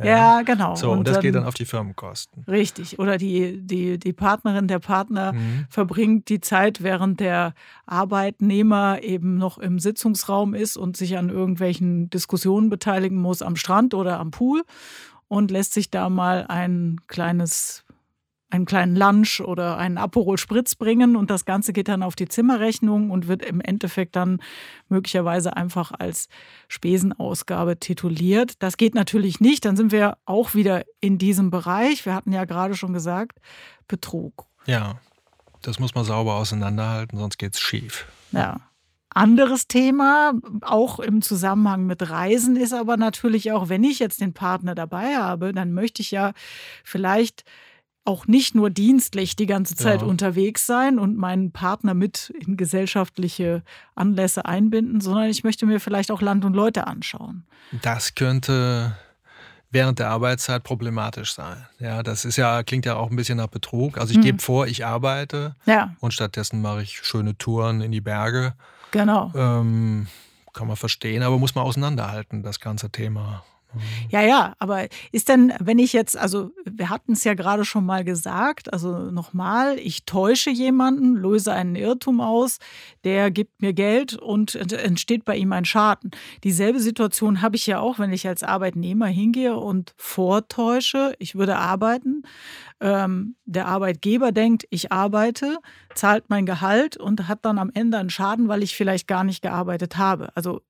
Ja, 0.03 0.41
genau. 0.41 0.73
So, 0.75 0.91
und, 0.93 1.07
das 1.07 1.19
geht 1.19 1.35
dann 1.35 1.43
auf 1.45 1.53
die 1.53 1.65
Firmenkosten. 1.65 2.43
Richtig. 2.47 2.97
Oder 2.97 3.19
die, 3.19 3.61
die, 3.61 3.99
die 3.99 4.13
Partnerin, 4.13 4.67
der 4.67 4.79
Partner 4.79 5.33
Mhm. 5.33 5.67
verbringt 5.69 6.27
die 6.29 6.41
Zeit, 6.41 6.81
während 6.81 7.19
der 7.19 7.53
Arbeitnehmer 7.85 9.03
eben 9.03 9.37
noch 9.37 9.57
im 9.59 9.77
Sitzungsraum 9.79 10.53
ist 10.55 10.75
und 10.75 10.97
sich 10.97 11.17
an 11.17 11.29
irgendwelchen 11.29 12.09
Diskussionen 12.09 12.69
beteiligen 12.71 13.17
muss 13.21 13.43
am 13.43 13.55
Strand 13.55 13.93
oder 13.93 14.19
am 14.19 14.31
Pool 14.31 14.63
und 15.27 15.51
lässt 15.51 15.73
sich 15.73 15.91
da 15.91 16.09
mal 16.09 16.45
ein 16.49 16.99
kleines 17.07 17.83
einen 18.51 18.65
kleinen 18.65 18.95
Lunch 18.95 19.41
oder 19.41 19.77
einen 19.77 19.97
Aperol 19.97 20.37
Spritz 20.37 20.75
bringen 20.75 21.15
und 21.15 21.29
das 21.29 21.45
Ganze 21.45 21.73
geht 21.73 21.87
dann 21.87 22.03
auf 22.03 22.15
die 22.15 22.27
Zimmerrechnung 22.27 23.09
und 23.09 23.27
wird 23.27 23.43
im 23.43 23.61
Endeffekt 23.61 24.15
dann 24.15 24.41
möglicherweise 24.89 25.55
einfach 25.55 25.91
als 25.97 26.27
Spesenausgabe 26.67 27.79
tituliert. 27.79 28.61
Das 28.61 28.77
geht 28.77 28.93
natürlich 28.93 29.39
nicht, 29.39 29.65
dann 29.65 29.77
sind 29.77 29.91
wir 29.91 30.17
auch 30.25 30.53
wieder 30.53 30.83
in 30.99 31.17
diesem 31.17 31.49
Bereich. 31.49 32.05
Wir 32.05 32.13
hatten 32.13 32.31
ja 32.31 32.45
gerade 32.45 32.75
schon 32.75 32.93
gesagt, 32.93 33.39
Betrug. 33.87 34.45
Ja, 34.65 34.99
das 35.61 35.79
muss 35.79 35.95
man 35.95 36.03
sauber 36.03 36.35
auseinanderhalten, 36.35 37.17
sonst 37.17 37.37
geht's 37.37 37.59
schief. 37.59 38.05
Ja. 38.31 38.61
Anderes 39.13 39.67
Thema, 39.67 40.31
auch 40.61 40.99
im 40.99 41.21
Zusammenhang 41.21 41.85
mit 41.85 42.09
Reisen, 42.09 42.55
ist 42.55 42.73
aber 42.73 42.95
natürlich 42.95 43.51
auch, 43.51 43.67
wenn 43.67 43.83
ich 43.83 43.99
jetzt 43.99 44.21
den 44.21 44.33
Partner 44.33 44.73
dabei 44.73 45.17
habe, 45.17 45.51
dann 45.51 45.73
möchte 45.73 46.01
ich 46.01 46.11
ja 46.11 46.31
vielleicht 46.85 47.43
auch 48.03 48.25
nicht 48.27 48.55
nur 48.55 48.69
dienstlich 48.69 49.35
die 49.35 49.45
ganze 49.45 49.75
Zeit 49.75 50.01
ja. 50.01 50.07
unterwegs 50.07 50.65
sein 50.65 50.97
und 50.97 51.17
meinen 51.17 51.51
Partner 51.51 51.93
mit 51.93 52.33
in 52.39 52.57
gesellschaftliche 52.57 53.63
Anlässe 53.95 54.45
einbinden, 54.45 55.01
sondern 55.01 55.29
ich 55.29 55.43
möchte 55.43 55.65
mir 55.65 55.79
vielleicht 55.79 56.11
auch 56.11 56.21
Land 56.21 56.43
und 56.43 56.53
Leute 56.53 56.87
anschauen. 56.87 57.45
Das 57.83 58.15
könnte 58.15 58.97
während 59.69 59.99
der 59.99 60.09
Arbeitszeit 60.09 60.63
problematisch 60.63 61.33
sein. 61.33 61.65
Ja, 61.79 62.03
das 62.03 62.25
ist 62.25 62.37
ja, 62.37 62.63
klingt 62.63 62.85
ja 62.85 62.95
auch 62.95 63.09
ein 63.09 63.15
bisschen 63.15 63.37
nach 63.37 63.47
Betrug. 63.47 63.97
Also 63.97 64.11
ich 64.11 64.17
mhm. 64.17 64.23
gebe 64.23 64.41
vor, 64.41 64.67
ich 64.67 64.85
arbeite 64.85 65.55
ja. 65.65 65.95
und 65.99 66.13
stattdessen 66.13 66.61
mache 66.61 66.81
ich 66.81 66.97
schöne 67.03 67.37
Touren 67.37 67.81
in 67.81 67.91
die 67.91 68.01
Berge. 68.01 68.53
Genau. 68.91 69.31
Ähm, 69.35 70.07
kann 70.53 70.67
man 70.67 70.75
verstehen, 70.75 71.23
aber 71.23 71.37
muss 71.37 71.55
man 71.55 71.63
auseinanderhalten, 71.63 72.43
das 72.43 72.59
ganze 72.59 72.89
Thema. 72.89 73.43
Ja, 74.09 74.21
ja, 74.21 74.53
aber 74.59 74.87
ist 75.11 75.29
denn, 75.29 75.53
wenn 75.59 75.79
ich 75.79 75.93
jetzt, 75.93 76.17
also 76.17 76.51
wir 76.69 76.89
hatten 76.89 77.13
es 77.13 77.23
ja 77.23 77.33
gerade 77.33 77.63
schon 77.63 77.85
mal 77.85 78.03
gesagt, 78.03 78.71
also 78.73 79.11
nochmal, 79.11 79.77
ich 79.79 80.05
täusche 80.05 80.49
jemanden, 80.49 81.15
löse 81.15 81.53
einen 81.53 81.75
Irrtum 81.75 82.19
aus, 82.19 82.57
der 83.03 83.31
gibt 83.31 83.61
mir 83.61 83.73
Geld 83.73 84.15
und 84.15 84.55
entsteht 84.55 85.23
bei 85.25 85.37
ihm 85.37 85.53
ein 85.53 85.65
Schaden. 85.65 86.11
Dieselbe 86.43 86.79
Situation 86.79 87.41
habe 87.41 87.55
ich 87.55 87.65
ja 87.67 87.79
auch, 87.79 87.99
wenn 87.99 88.11
ich 88.11 88.27
als 88.27 88.43
Arbeitnehmer 88.43 89.07
hingehe 89.07 89.55
und 89.55 89.93
vortäusche, 89.97 91.13
ich 91.19 91.35
würde 91.35 91.57
arbeiten. 91.57 92.23
Ähm, 92.81 93.35
der 93.45 93.67
Arbeitgeber 93.67 94.31
denkt, 94.31 94.65
ich 94.69 94.91
arbeite, 94.91 95.59
zahlt 95.95 96.25
mein 96.29 96.45
Gehalt 96.45 96.97
und 96.97 97.27
hat 97.27 97.45
dann 97.45 97.59
am 97.59 97.71
Ende 97.73 97.97
einen 97.97 98.09
Schaden, 98.09 98.47
weil 98.47 98.63
ich 98.63 98.75
vielleicht 98.75 99.07
gar 99.07 99.23
nicht 99.23 99.41
gearbeitet 99.41 99.97
habe. 99.97 100.35
Also 100.35 100.61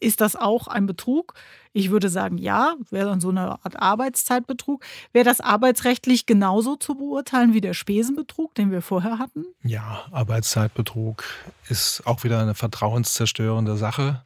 ist 0.00 0.20
das 0.20 0.36
auch 0.36 0.66
ein 0.66 0.86
Betrug? 0.86 1.34
Ich 1.72 1.90
würde 1.90 2.08
sagen, 2.08 2.38
ja, 2.38 2.74
wäre 2.90 3.10
dann 3.10 3.20
so 3.20 3.28
eine 3.28 3.64
Art 3.64 3.80
Arbeitszeitbetrug. 3.80 4.82
Wäre 5.12 5.24
das 5.24 5.40
arbeitsrechtlich 5.40 6.26
genauso 6.26 6.76
zu 6.76 6.96
beurteilen 6.96 7.54
wie 7.54 7.60
der 7.60 7.74
Spesenbetrug, 7.74 8.54
den 8.54 8.72
wir 8.72 8.82
vorher 8.82 9.18
hatten? 9.18 9.44
Ja, 9.62 10.06
Arbeitszeitbetrug 10.10 11.24
ist 11.68 12.02
auch 12.06 12.24
wieder 12.24 12.40
eine 12.40 12.54
vertrauenszerstörende 12.54 13.76
Sache. 13.76 14.24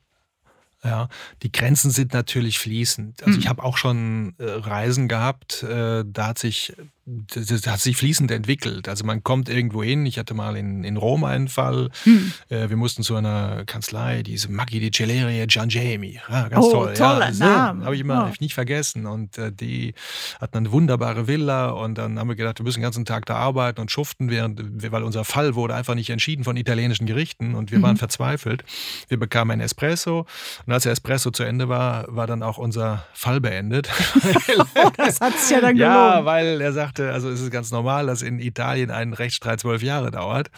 Ja, 0.82 1.08
die 1.42 1.50
Grenzen 1.50 1.90
sind 1.90 2.12
natürlich 2.12 2.58
fließend. 2.58 3.22
Also 3.22 3.38
ich 3.38 3.44
hm. 3.44 3.50
habe 3.50 3.64
auch 3.64 3.78
schon 3.78 4.34
äh, 4.38 4.44
Reisen 4.44 5.08
gehabt, 5.08 5.62
äh, 5.62 6.04
da 6.06 6.26
hat 6.28 6.38
sich 6.38 6.74
das 7.06 7.66
hat 7.66 7.80
sich 7.80 7.98
fließend 7.98 8.30
entwickelt. 8.30 8.88
Also 8.88 9.04
man 9.04 9.22
kommt 9.22 9.50
irgendwo 9.50 9.82
hin. 9.82 10.06
Ich 10.06 10.18
hatte 10.18 10.32
mal 10.32 10.56
in, 10.56 10.84
in 10.84 10.96
Rom 10.96 11.24
einen 11.24 11.48
Fall. 11.48 11.90
Hm. 12.04 12.32
Äh, 12.48 12.70
wir 12.70 12.76
mussten 12.76 13.02
zu 13.02 13.14
einer 13.14 13.64
Kanzlei, 13.66 14.22
diese 14.22 14.50
Maggi 14.50 14.80
di 14.80 14.90
Celeria 14.90 15.44
Giangemi. 15.44 16.18
Ja, 16.30 16.48
ganz 16.48 16.64
oh, 16.64 16.72
toll. 16.72 16.94
Toller 16.94 17.30
ja, 17.30 17.46
Name. 17.46 17.84
Habe 17.84 17.94
ich 17.94 18.00
immer 18.00 18.30
oh. 18.30 18.34
nicht 18.40 18.54
vergessen. 18.54 19.04
Und 19.04 19.36
äh, 19.36 19.52
die 19.52 19.92
hatten 20.40 20.56
eine 20.56 20.72
wunderbare 20.72 21.26
Villa. 21.28 21.70
Und 21.70 21.98
dann 21.98 22.18
haben 22.18 22.28
wir 22.28 22.36
gedacht, 22.36 22.58
wir 22.58 22.64
müssen 22.64 22.78
den 22.78 22.84
ganzen 22.84 23.04
Tag 23.04 23.26
da 23.26 23.34
arbeiten 23.36 23.82
und 23.82 23.90
schuften, 23.90 24.30
während, 24.30 24.62
weil 24.90 25.02
unser 25.02 25.24
Fall 25.24 25.54
wurde 25.54 25.74
einfach 25.74 25.94
nicht 25.94 26.08
entschieden 26.08 26.42
von 26.44 26.56
italienischen 26.56 27.04
Gerichten. 27.04 27.54
Und 27.54 27.70
wir 27.70 27.78
mhm. 27.78 27.82
waren 27.82 27.96
verzweifelt. 27.98 28.64
Wir 29.08 29.18
bekamen 29.18 29.50
ein 29.50 29.60
Espresso. 29.60 30.24
Und 30.64 30.72
als 30.72 30.84
der 30.84 30.92
Espresso 30.92 31.30
zu 31.30 31.42
Ende 31.42 31.68
war, 31.68 32.06
war 32.08 32.26
dann 32.26 32.42
auch 32.42 32.56
unser 32.56 33.04
Fall 33.12 33.42
beendet. 33.42 33.90
oh, 34.74 34.90
das 34.96 35.20
hat 35.20 35.38
sich 35.38 35.50
ja 35.50 35.60
dann 35.60 35.76
gelohnt. 35.76 35.94
Ja, 35.94 36.24
weil 36.24 36.62
er 36.62 36.72
sagt, 36.72 36.93
sagte, 36.94 37.12
also 37.12 37.30
es 37.30 37.40
ist 37.40 37.50
ganz 37.50 37.70
normal, 37.70 38.06
dass 38.06 38.22
in 38.22 38.38
Italien 38.38 38.90
ein 38.90 39.12
Rechtsstreit 39.12 39.60
zwölf 39.60 39.82
Jahre 39.82 40.10
dauert. 40.10 40.50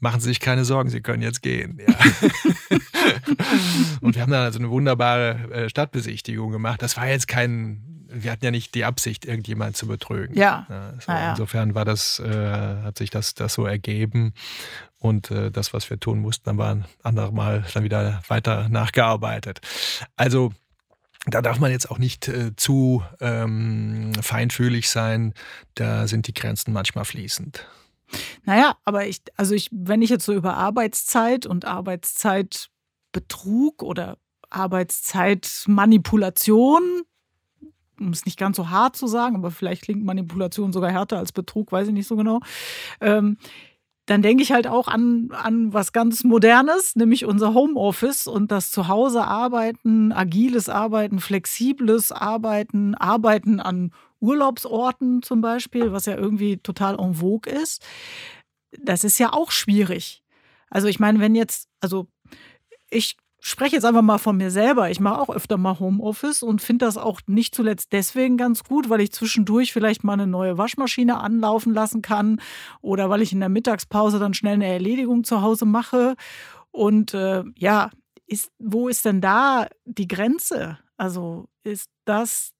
Machen 0.00 0.20
Sie 0.20 0.28
sich 0.28 0.40
keine 0.40 0.64
Sorgen, 0.64 0.90
Sie 0.90 1.00
können 1.00 1.22
jetzt 1.22 1.42
gehen. 1.42 1.80
Ja. 1.80 1.94
und 4.00 4.14
wir 4.14 4.22
haben 4.22 4.32
dann 4.32 4.42
also 4.42 4.58
eine 4.58 4.70
wunderbare 4.70 5.52
äh, 5.52 5.68
Stadtbesichtigung 5.68 6.50
gemacht. 6.50 6.82
Das 6.82 6.96
war 6.96 7.06
jetzt 7.06 7.28
kein, 7.28 7.82
wir 8.08 8.32
hatten 8.32 8.44
ja 8.44 8.50
nicht 8.50 8.74
die 8.74 8.84
Absicht, 8.84 9.24
irgendjemand 9.24 9.76
zu 9.76 9.86
betrügen. 9.86 10.36
Ja. 10.36 10.66
War, 11.06 11.20
ja. 11.20 11.30
Insofern 11.30 11.74
war 11.74 11.84
das, 11.84 12.18
äh, 12.18 12.82
hat 12.82 12.98
sich 12.98 13.10
das, 13.10 13.34
das 13.34 13.54
so 13.54 13.64
ergeben. 13.64 14.32
Und 14.98 15.30
äh, 15.30 15.50
das, 15.50 15.72
was 15.72 15.88
wir 15.90 16.00
tun 16.00 16.18
mussten, 16.18 16.44
dann 16.46 16.58
war 16.58 16.74
ein 16.74 16.84
andermal 17.02 17.64
dann 17.74 17.84
wieder 17.84 18.22
weiter 18.28 18.68
nachgearbeitet. 18.68 19.60
Also 20.16 20.52
da 21.26 21.42
darf 21.42 21.58
man 21.58 21.72
jetzt 21.72 21.90
auch 21.90 21.98
nicht 21.98 22.28
äh, 22.28 22.54
zu 22.56 23.02
ähm, 23.20 24.12
feinfühlig 24.20 24.88
sein. 24.88 25.34
Da 25.74 26.06
sind 26.06 26.28
die 26.28 26.34
Grenzen 26.34 26.72
manchmal 26.72 27.04
fließend. 27.04 27.66
Naja, 28.44 28.76
aber 28.84 29.06
ich, 29.06 29.22
also 29.36 29.52
ich, 29.54 29.68
wenn 29.72 30.02
ich 30.02 30.10
jetzt 30.10 30.24
so 30.24 30.32
über 30.32 30.54
Arbeitszeit 30.54 31.46
und 31.46 31.64
Arbeitszeitbetrug 31.64 33.82
oder 33.82 34.18
Arbeitszeitmanipulation, 34.48 37.02
um 37.98 38.10
es 38.10 38.24
nicht 38.24 38.38
ganz 38.38 38.56
so 38.56 38.70
hart 38.70 38.94
zu 38.94 39.08
sagen, 39.08 39.34
aber 39.34 39.50
vielleicht 39.50 39.82
klingt 39.82 40.04
Manipulation 40.04 40.72
sogar 40.72 40.92
härter 40.92 41.18
als 41.18 41.32
Betrug, 41.32 41.72
weiß 41.72 41.88
ich 41.88 41.94
nicht 41.94 42.06
so 42.06 42.14
genau. 42.14 42.38
Ähm, 43.00 43.38
dann 44.06 44.22
denke 44.22 44.42
ich 44.42 44.52
halt 44.52 44.68
auch 44.68 44.86
an, 44.86 45.30
an 45.32 45.72
was 45.72 45.92
ganz 45.92 46.22
Modernes, 46.22 46.94
nämlich 46.94 47.24
unser 47.24 47.54
Homeoffice 47.54 48.28
und 48.28 48.52
das 48.52 48.70
Zuhause 48.70 49.24
arbeiten, 49.24 50.12
agiles 50.12 50.68
Arbeiten, 50.68 51.18
flexibles 51.18 52.12
Arbeiten, 52.12 52.94
Arbeiten 52.94 53.58
an 53.58 53.92
Urlaubsorten 54.20 55.22
zum 55.22 55.40
Beispiel, 55.40 55.92
was 55.92 56.06
ja 56.06 56.16
irgendwie 56.16 56.56
total 56.58 56.98
en 57.00 57.14
vogue 57.14 57.52
ist. 57.52 57.84
Das 58.80 59.02
ist 59.04 59.18
ja 59.18 59.32
auch 59.32 59.50
schwierig. 59.50 60.22
Also 60.70 60.86
ich 60.86 61.00
meine, 61.00 61.20
wenn 61.20 61.34
jetzt, 61.34 61.68
also 61.80 62.06
ich 62.90 63.16
spreche 63.40 63.76
jetzt 63.76 63.84
einfach 63.84 64.02
mal 64.02 64.18
von 64.18 64.36
mir 64.36 64.50
selber. 64.50 64.90
Ich 64.90 65.00
mache 65.00 65.20
auch 65.20 65.30
öfter 65.30 65.56
mal 65.56 65.78
Homeoffice 65.78 66.42
und 66.42 66.62
finde 66.62 66.86
das 66.86 66.96
auch 66.96 67.20
nicht 67.26 67.54
zuletzt 67.54 67.92
deswegen 67.92 68.36
ganz 68.36 68.64
gut, 68.64 68.88
weil 68.88 69.00
ich 69.00 69.12
zwischendurch 69.12 69.72
vielleicht 69.72 70.04
mal 70.04 70.14
eine 70.14 70.26
neue 70.26 70.58
Waschmaschine 70.58 71.20
anlaufen 71.20 71.72
lassen 71.72 72.02
kann 72.02 72.40
oder 72.80 73.10
weil 73.10 73.22
ich 73.22 73.32
in 73.32 73.40
der 73.40 73.48
Mittagspause 73.48 74.18
dann 74.18 74.34
schnell 74.34 74.54
eine 74.54 74.66
Erledigung 74.66 75.24
zu 75.24 75.42
Hause 75.42 75.66
mache. 75.66 76.16
Und 76.70 77.14
äh, 77.14 77.44
ja, 77.56 77.90
ist, 78.26 78.50
wo 78.58 78.88
ist 78.88 79.04
denn 79.04 79.20
da 79.20 79.68
die 79.84 80.08
Grenze? 80.08 80.78
Also 80.96 81.48
ist 81.62 81.90
das 82.04 82.52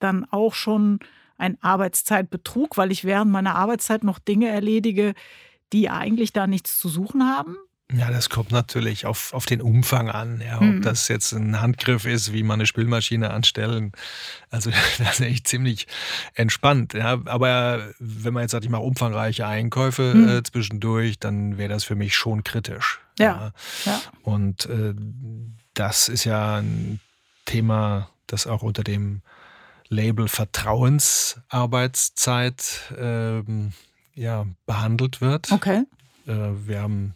dann 0.00 0.24
auch 0.30 0.54
schon 0.54 1.00
ein 1.36 1.56
Arbeitszeitbetrug, 1.62 2.76
weil 2.76 2.92
ich 2.92 3.04
während 3.04 3.30
meiner 3.30 3.54
Arbeitszeit 3.54 4.04
noch 4.04 4.18
Dinge 4.18 4.48
erledige, 4.48 5.14
die 5.72 5.88
eigentlich 5.88 6.32
da 6.32 6.46
nichts 6.46 6.78
zu 6.78 6.88
suchen 6.88 7.24
haben? 7.24 7.56
Ja, 7.90 8.10
das 8.10 8.28
kommt 8.28 8.50
natürlich 8.50 9.06
auf, 9.06 9.32
auf 9.32 9.46
den 9.46 9.62
Umfang 9.62 10.10
an. 10.10 10.42
Ja, 10.44 10.56
ob 10.56 10.62
mhm. 10.62 10.82
das 10.82 11.08
jetzt 11.08 11.32
ein 11.32 11.62
Handgriff 11.62 12.04
ist, 12.04 12.34
wie 12.34 12.42
man 12.42 12.60
eine 12.60 12.66
Spülmaschine 12.66 13.30
anstellen. 13.30 13.92
Also 14.50 14.70
das 14.98 15.20
ist 15.20 15.26
echt 15.26 15.48
ziemlich 15.48 15.86
entspannt. 16.34 16.92
Ja, 16.92 17.18
aber 17.24 17.94
wenn 17.98 18.34
man 18.34 18.42
jetzt 18.42 18.52
sagt, 18.52 18.64
ich 18.64 18.70
mache 18.70 18.82
umfangreiche 18.82 19.46
Einkäufe 19.46 20.12
mhm. 20.14 20.28
äh, 20.28 20.42
zwischendurch, 20.42 21.18
dann 21.18 21.56
wäre 21.56 21.70
das 21.70 21.84
für 21.84 21.94
mich 21.94 22.14
schon 22.14 22.44
kritisch. 22.44 23.00
Ja. 23.18 23.24
ja. 23.24 23.52
ja. 23.92 24.02
Und 24.22 24.66
äh, 24.66 24.94
das 25.72 26.10
ist 26.10 26.24
ja 26.24 26.56
ein 26.56 27.00
Thema, 27.46 28.10
das 28.26 28.46
auch 28.46 28.62
unter 28.62 28.84
dem 28.84 29.22
Label 29.88 30.28
Vertrauensarbeitszeit 30.28 32.92
ähm, 32.98 33.72
ja, 34.14 34.44
behandelt 34.66 35.22
wird. 35.22 35.50
Okay. 35.50 35.84
Äh, 36.26 36.50
wir 36.66 36.82
haben 36.82 37.14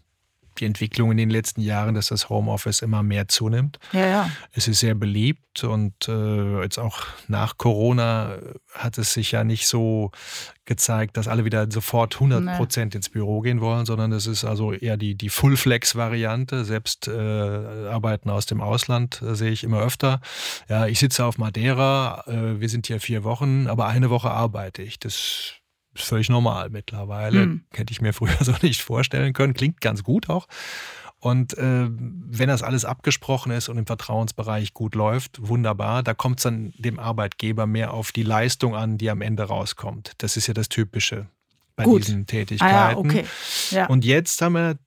die 0.60 0.64
Entwicklung 0.64 1.10
in 1.10 1.16
den 1.16 1.30
letzten 1.30 1.60
Jahren, 1.60 1.94
dass 1.94 2.08
das 2.08 2.28
Homeoffice 2.28 2.82
immer 2.82 3.02
mehr 3.02 3.28
zunimmt. 3.28 3.78
Ja, 3.92 4.06
ja. 4.06 4.30
Es 4.52 4.68
ist 4.68 4.80
sehr 4.80 4.94
beliebt 4.94 5.64
und 5.64 6.08
äh, 6.08 6.62
jetzt 6.62 6.78
auch 6.78 7.00
nach 7.28 7.58
Corona 7.58 8.38
hat 8.74 8.98
es 8.98 9.12
sich 9.12 9.32
ja 9.32 9.44
nicht 9.44 9.66
so 9.66 10.10
gezeigt, 10.64 11.16
dass 11.16 11.28
alle 11.28 11.44
wieder 11.44 11.70
sofort 11.70 12.14
100 12.14 12.56
Prozent 12.56 12.94
nee. 12.94 12.98
ins 12.98 13.08
Büro 13.08 13.40
gehen 13.40 13.60
wollen, 13.60 13.84
sondern 13.84 14.12
es 14.12 14.26
ist 14.26 14.44
also 14.44 14.72
eher 14.72 14.96
die, 14.96 15.14
die 15.14 15.28
Full-Flex-Variante. 15.28 16.64
Selbst 16.64 17.08
äh, 17.08 17.12
Arbeiten 17.12 18.30
aus 18.30 18.46
dem 18.46 18.60
Ausland 18.60 19.20
äh, 19.22 19.34
sehe 19.34 19.50
ich 19.50 19.64
immer 19.64 19.80
öfter. 19.80 20.20
Ja, 20.68 20.86
ich 20.86 20.98
sitze 20.98 21.24
auf 21.24 21.38
Madeira, 21.38 22.24
äh, 22.26 22.60
wir 22.60 22.68
sind 22.68 22.86
hier 22.86 23.00
vier 23.00 23.24
Wochen, 23.24 23.66
aber 23.66 23.86
eine 23.86 24.10
Woche 24.10 24.30
arbeite 24.30 24.82
ich. 24.82 24.98
Das 24.98 25.61
ist 25.94 26.04
völlig 26.04 26.28
normal 26.28 26.70
mittlerweile. 26.70 27.46
Mhm. 27.46 27.64
Hätte 27.72 27.92
ich 27.92 28.00
mir 28.00 28.12
früher 28.12 28.36
so 28.40 28.54
nicht 28.62 28.82
vorstellen 28.82 29.32
können. 29.32 29.54
Klingt 29.54 29.80
ganz 29.80 30.02
gut 30.02 30.28
auch. 30.28 30.46
Und 31.18 31.56
äh, 31.56 31.88
wenn 31.88 32.48
das 32.48 32.64
alles 32.64 32.84
abgesprochen 32.84 33.52
ist 33.52 33.68
und 33.68 33.78
im 33.78 33.86
Vertrauensbereich 33.86 34.74
gut 34.74 34.96
läuft, 34.96 35.38
wunderbar. 35.40 36.02
Da 36.02 36.14
kommt 36.14 36.40
es 36.40 36.42
dann 36.42 36.72
dem 36.76 36.98
Arbeitgeber 36.98 37.66
mehr 37.68 37.94
auf 37.94 38.10
die 38.10 38.24
Leistung 38.24 38.74
an, 38.74 38.98
die 38.98 39.08
am 39.08 39.20
Ende 39.22 39.44
rauskommt. 39.44 40.14
Das 40.18 40.36
ist 40.36 40.48
ja 40.48 40.54
das 40.54 40.68
Typische 40.68 41.28
bei 41.76 41.84
gut. 41.84 42.06
diesen 42.06 42.26
Tätigkeiten. 42.26 42.74
Ah, 42.74 42.90
ja, 42.90 42.96
okay. 42.96 43.24
ja. 43.70 43.86
Und 43.86 44.04
jetzt 44.04 44.42
haben 44.42 44.54
wir 44.54 44.78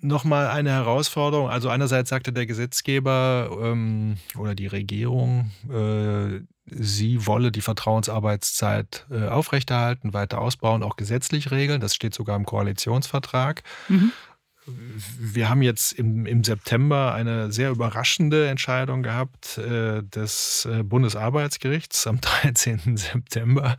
nochmal 0.00 0.48
eine 0.48 0.70
Herausforderung. 0.70 1.48
Also 1.48 1.68
einerseits 1.68 2.10
sagte 2.10 2.32
der 2.32 2.46
Gesetzgeber 2.46 3.50
ähm, 3.62 4.16
oder 4.36 4.54
die 4.54 4.66
Regierung, 4.66 5.50
äh, 5.68 6.40
sie 6.66 7.26
wolle 7.26 7.50
die 7.50 7.60
Vertrauensarbeitszeit 7.60 9.06
äh, 9.10 9.28
aufrechterhalten, 9.28 10.12
weiter 10.12 10.40
ausbauen, 10.40 10.82
auch 10.82 10.96
gesetzlich 10.96 11.50
regeln. 11.50 11.80
Das 11.80 11.94
steht 11.94 12.14
sogar 12.14 12.36
im 12.36 12.44
Koalitionsvertrag. 12.44 13.62
Mhm. 13.88 14.12
Wir 15.18 15.48
haben 15.48 15.62
jetzt 15.62 15.92
im, 15.92 16.26
im 16.26 16.44
September 16.44 17.14
eine 17.14 17.52
sehr 17.52 17.70
überraschende 17.70 18.48
Entscheidung 18.48 19.02
gehabt 19.02 19.58
äh, 19.58 20.02
des 20.02 20.66
äh, 20.70 20.82
Bundesarbeitsgerichts 20.82 22.06
am 22.06 22.20
13. 22.20 22.96
September, 22.96 23.76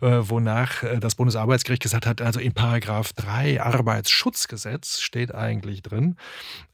äh, 0.00 0.06
wonach 0.22 0.82
äh, 0.82 0.98
das 0.98 1.14
Bundesarbeitsgericht 1.14 1.82
gesagt 1.82 2.06
hat, 2.06 2.20
also 2.20 2.40
in 2.40 2.52
Paragraph 2.52 3.12
3 3.14 3.62
Arbeitsschutzgesetz 3.62 5.00
steht 5.00 5.34
eigentlich 5.34 5.82
drin, 5.82 6.16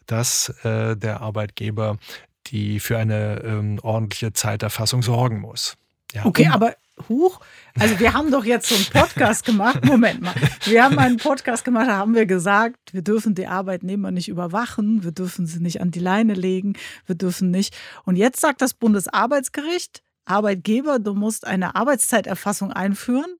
dass 0.07 0.49
äh, 0.65 0.97
der 0.97 1.21
Arbeitgeber 1.21 1.99
die 2.49 2.81
für 2.81 2.99
eine 2.99 3.41
ähm, 3.45 3.79
ordentliche 3.83 4.33
Zeiterfassung 4.33 5.03
sorgen 5.03 5.41
muss. 5.41 5.77
Ja, 6.13 6.25
okay, 6.25 6.47
um, 6.47 6.53
aber 6.53 6.75
huch, 7.09 7.41
also 7.79 7.99
wir 7.99 8.13
haben 8.13 8.31
doch 8.31 8.45
jetzt 8.45 8.69
so 8.69 8.75
einen 8.75 8.85
Podcast 8.87 9.45
gemacht. 9.45 9.85
Moment 9.85 10.21
mal. 10.21 10.35
Wir 10.65 10.85
haben 10.85 10.99
einen 10.99 11.17
Podcast 11.17 11.65
gemacht, 11.65 11.89
da 11.89 11.97
haben 11.97 12.15
wir 12.15 12.27
gesagt, 12.27 12.93
wir 12.93 13.03
dürfen 13.03 13.35
die 13.35 13.47
Arbeitnehmer 13.47 14.11
nicht 14.11 14.29
überwachen, 14.29 15.03
wir 15.05 15.13
dürfen 15.13 15.47
sie 15.47 15.61
nicht 15.61 15.81
an 15.81 15.91
die 15.91 16.01
Leine 16.01 16.35
legen, 16.35 16.75
wir 17.07 17.15
dürfen 17.15 17.51
nicht. 17.51 17.77
Und 18.05 18.17
jetzt 18.17 18.41
sagt 18.41 18.63
das 18.63 18.75
Bundesarbeitsgericht, 18.75 20.03
Arbeitgeber, 20.25 20.99
du 20.99 21.15
musst 21.15 21.47
eine 21.47 21.75
Arbeitszeiterfassung 21.75 22.73
einführen, 22.73 23.39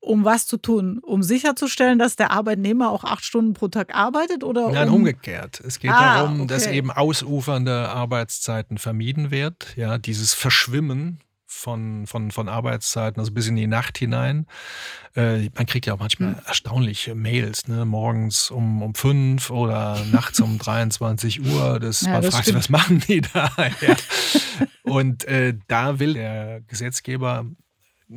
um 0.00 0.24
was 0.24 0.46
zu 0.46 0.58
tun? 0.58 0.98
Um 0.98 1.22
sicherzustellen, 1.22 1.98
dass 1.98 2.16
der 2.16 2.30
Arbeitnehmer 2.30 2.90
auch 2.90 3.04
acht 3.04 3.24
Stunden 3.24 3.54
pro 3.54 3.68
Tag 3.68 3.94
arbeitet? 3.94 4.44
Oder 4.44 4.70
Nein, 4.70 4.88
um 4.88 4.96
umgekehrt. 4.96 5.60
Es 5.60 5.78
geht 5.78 5.90
ah, 5.90 6.16
darum, 6.16 6.40
okay. 6.40 6.46
dass 6.46 6.66
eben 6.66 6.90
ausufernde 6.90 7.88
Arbeitszeiten 7.88 8.76
vermieden 8.76 9.30
wird. 9.30 9.74
Ja, 9.76 9.96
dieses 9.96 10.34
Verschwimmen 10.34 11.20
von, 11.54 12.06
von, 12.06 12.30
von 12.30 12.48
Arbeitszeiten, 12.48 13.20
also 13.20 13.32
bis 13.32 13.48
in 13.48 13.56
die 13.56 13.66
Nacht 13.66 13.98
hinein. 13.98 14.46
Äh, 15.16 15.48
man 15.54 15.66
kriegt 15.66 15.86
ja 15.86 15.94
auch 15.94 15.98
manchmal 15.98 16.30
mhm. 16.30 16.40
erstaunliche 16.46 17.14
Mails, 17.14 17.68
ne? 17.68 17.84
morgens 17.84 18.50
um, 18.50 18.82
um 18.82 18.94
fünf 18.94 19.50
oder 19.50 20.04
nachts 20.12 20.40
um 20.40 20.58
23 20.64 21.44
Uhr. 21.44 21.78
Das, 21.80 22.02
ja, 22.02 22.12
man 22.12 22.22
das 22.22 22.34
fragt 22.34 22.46
sich, 22.46 22.54
was 22.54 22.68
machen 22.68 23.02
die 23.06 23.20
da? 23.20 23.50
ja. 23.80 23.96
Und 24.82 25.24
äh, 25.24 25.54
da 25.68 25.98
will 25.98 26.14
der 26.14 26.60
Gesetzgeber 26.62 27.46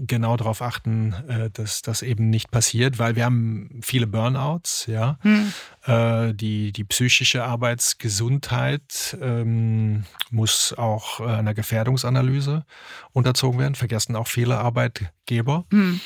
genau 0.05 0.37
darauf 0.37 0.61
achten, 0.61 1.13
äh, 1.27 1.49
dass 1.51 1.81
das 1.81 2.01
eben 2.01 2.29
nicht 2.29 2.51
passiert, 2.51 2.99
weil 2.99 3.15
wir 3.15 3.25
haben 3.25 3.79
viele 3.81 4.07
Burnouts, 4.07 4.85
ja. 4.87 5.17
Hm. 5.21 5.53
Äh, 5.85 6.33
die, 6.33 6.71
die 6.71 6.83
psychische 6.83 7.43
Arbeitsgesundheit 7.43 9.17
ähm, 9.21 10.03
muss 10.29 10.73
auch 10.77 11.19
einer 11.19 11.53
Gefährdungsanalyse 11.53 12.65
unterzogen 13.13 13.59
werden, 13.59 13.75
vergessen 13.75 14.15
auch 14.15 14.27
viele 14.27 14.57
Arbeitgeber. 14.57 15.65
Hm. 15.71 15.99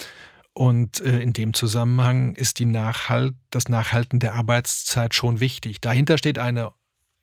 Und 0.54 1.00
äh, 1.02 1.22
in 1.22 1.34
dem 1.34 1.54
Zusammenhang 1.54 2.36
ist 2.36 2.60
die 2.60 2.66
Nachhalt, 2.66 3.34
das 3.52 3.70
Nachhalten 3.70 4.20
der 4.20 4.36
Arbeitszeit 4.36 5.16
schon 5.16 5.40
wichtig. 5.40 5.80
Dahinter 5.80 6.18
steht 6.18 6.38
eine 6.40 6.72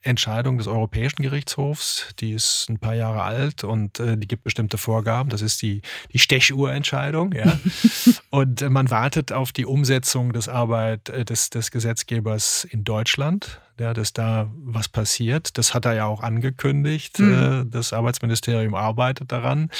Entscheidung 0.08 0.58
des 0.58 0.66
Europäischen 0.66 1.22
Gerichtshofs, 1.22 2.14
die 2.18 2.32
ist 2.32 2.68
ein 2.68 2.78
paar 2.78 2.94
Jahre 2.94 3.22
alt 3.22 3.62
und 3.62 4.00
äh, 4.00 4.16
die 4.16 4.26
gibt 4.26 4.42
bestimmte 4.42 4.78
Vorgaben. 4.78 5.28
Das 5.28 5.42
ist 5.42 5.60
die, 5.62 5.82
die 6.12 6.18
Stechuhrentscheidung. 6.18 7.32
Ja? 7.32 7.58
und 8.30 8.62
äh, 8.62 8.70
man 8.70 8.90
wartet 8.90 9.32
auf 9.32 9.52
die 9.52 9.66
Umsetzung 9.66 10.32
des 10.32 10.48
Arbeit 10.48 11.10
äh, 11.10 11.24
des, 11.24 11.50
des 11.50 11.70
Gesetzgebers 11.70 12.64
in 12.64 12.84
Deutschland 12.84 13.60
ja, 13.80 13.94
dass 13.94 14.12
da 14.12 14.50
was 14.56 14.88
passiert. 14.88 15.56
Das 15.58 15.74
hat 15.74 15.84
er 15.84 15.94
ja 15.94 16.06
auch 16.06 16.22
angekündigt. 16.22 17.18
Mhm. 17.18 17.32
Äh, 17.32 17.70
das 17.70 17.92
Arbeitsministerium 17.92 18.74
arbeitet 18.74 19.32
daran. 19.32 19.70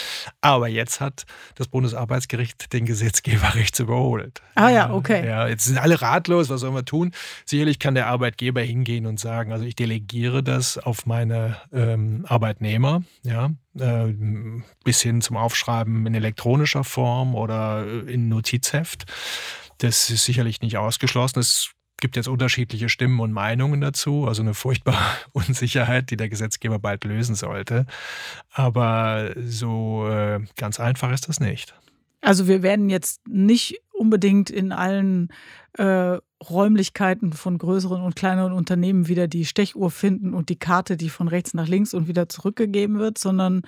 Aber 0.41 0.69
jetzt 0.69 1.01
hat 1.01 1.25
das 1.55 1.69
Bundesarbeitsgericht 1.69 2.73
den 2.73 2.85
Gesetzgeber 2.85 3.55
rechts 3.55 3.79
überholt. 3.81 4.43
Ah 4.55 4.71
ja, 4.71 4.93
okay. 4.93 5.27
Ja, 5.27 5.49
jetzt 5.49 5.65
sind 5.65 5.79
alle 5.79 6.01
ratlos. 6.01 6.49
Was 6.49 6.61
sollen 6.61 6.75
wir 6.75 6.85
tun? 6.85 7.13
Sicherlich 7.45 7.79
kann 7.79 7.95
der 7.95 8.07
Arbeitgeber 8.07 8.61
hingehen 8.61 9.07
und 9.07 9.21
sagen, 9.21 9.53
also 9.53 9.65
ich 9.65 9.77
delegiere 9.77 10.43
das 10.43 10.79
auf 10.79 11.07
meine 11.07 11.57
ähm, 11.73 12.25
Arbeitnehmer. 12.29 13.03
Ja, 13.23 13.51
äh, 13.79 14.15
bis 14.85 15.03
hin 15.03 15.21
zum 15.21 15.37
Aufschreiben 15.37 16.07
in 16.07 16.15
elektronischer 16.15 16.85
Form 16.85 17.35
oder 17.35 17.87
in 18.07 18.29
Notizheft. 18.29 19.07
Das 19.79 20.11
ist 20.11 20.25
sicherlich 20.25 20.61
nicht 20.61 20.77
ausgeschlossen. 20.77 21.39
Es 21.39 21.71
gibt 22.01 22.17
jetzt 22.17 22.29
unterschiedliche 22.29 22.89
Stimmen 22.89 23.21
und 23.21 23.33
Meinungen 23.33 23.81
dazu, 23.81 24.27
also 24.27 24.43
eine 24.43 24.55
furchtbare 24.55 24.99
Unsicherheit, 25.33 26.11
die 26.11 26.17
der 26.17 26.29
Gesetzgeber 26.29 26.79
bald 26.79 27.05
lösen 27.05 27.35
sollte. 27.35 27.87
Aber 28.53 29.33
so 29.45 30.09
äh, 30.09 30.41
ganz 30.57 30.81
einfach 30.81 31.13
ist 31.13 31.29
das 31.29 31.41
nicht. 31.41 31.75
Also 32.21 32.49
wir 32.49 32.63
werden 32.63 32.91
jetzt 32.91 33.27
nicht 33.29 33.81
unbedingt 33.93 34.51
in 34.51 34.73
allen 34.73 35.29
äh, 35.75 36.19
Räumlichkeiten 36.49 37.33
von 37.33 37.59
größeren 37.59 38.03
und 38.03 38.17
kleineren 38.17 38.53
Unternehmen 38.53 39.09
wieder 39.09 39.29
die 39.29 39.45
Stechuhr 39.45 39.91
finden 39.91 40.35
und 40.35 40.49
die 40.49 40.59
Karte, 40.59 40.97
die 40.97 41.11
von 41.11 41.29
rechts 41.29 41.55
nach 41.55 41.69
links 41.69 41.95
und 41.95 42.09
wieder 42.09 42.29
zurückgegeben 42.29 42.99
wird, 42.99 43.19
sondern 43.19 43.63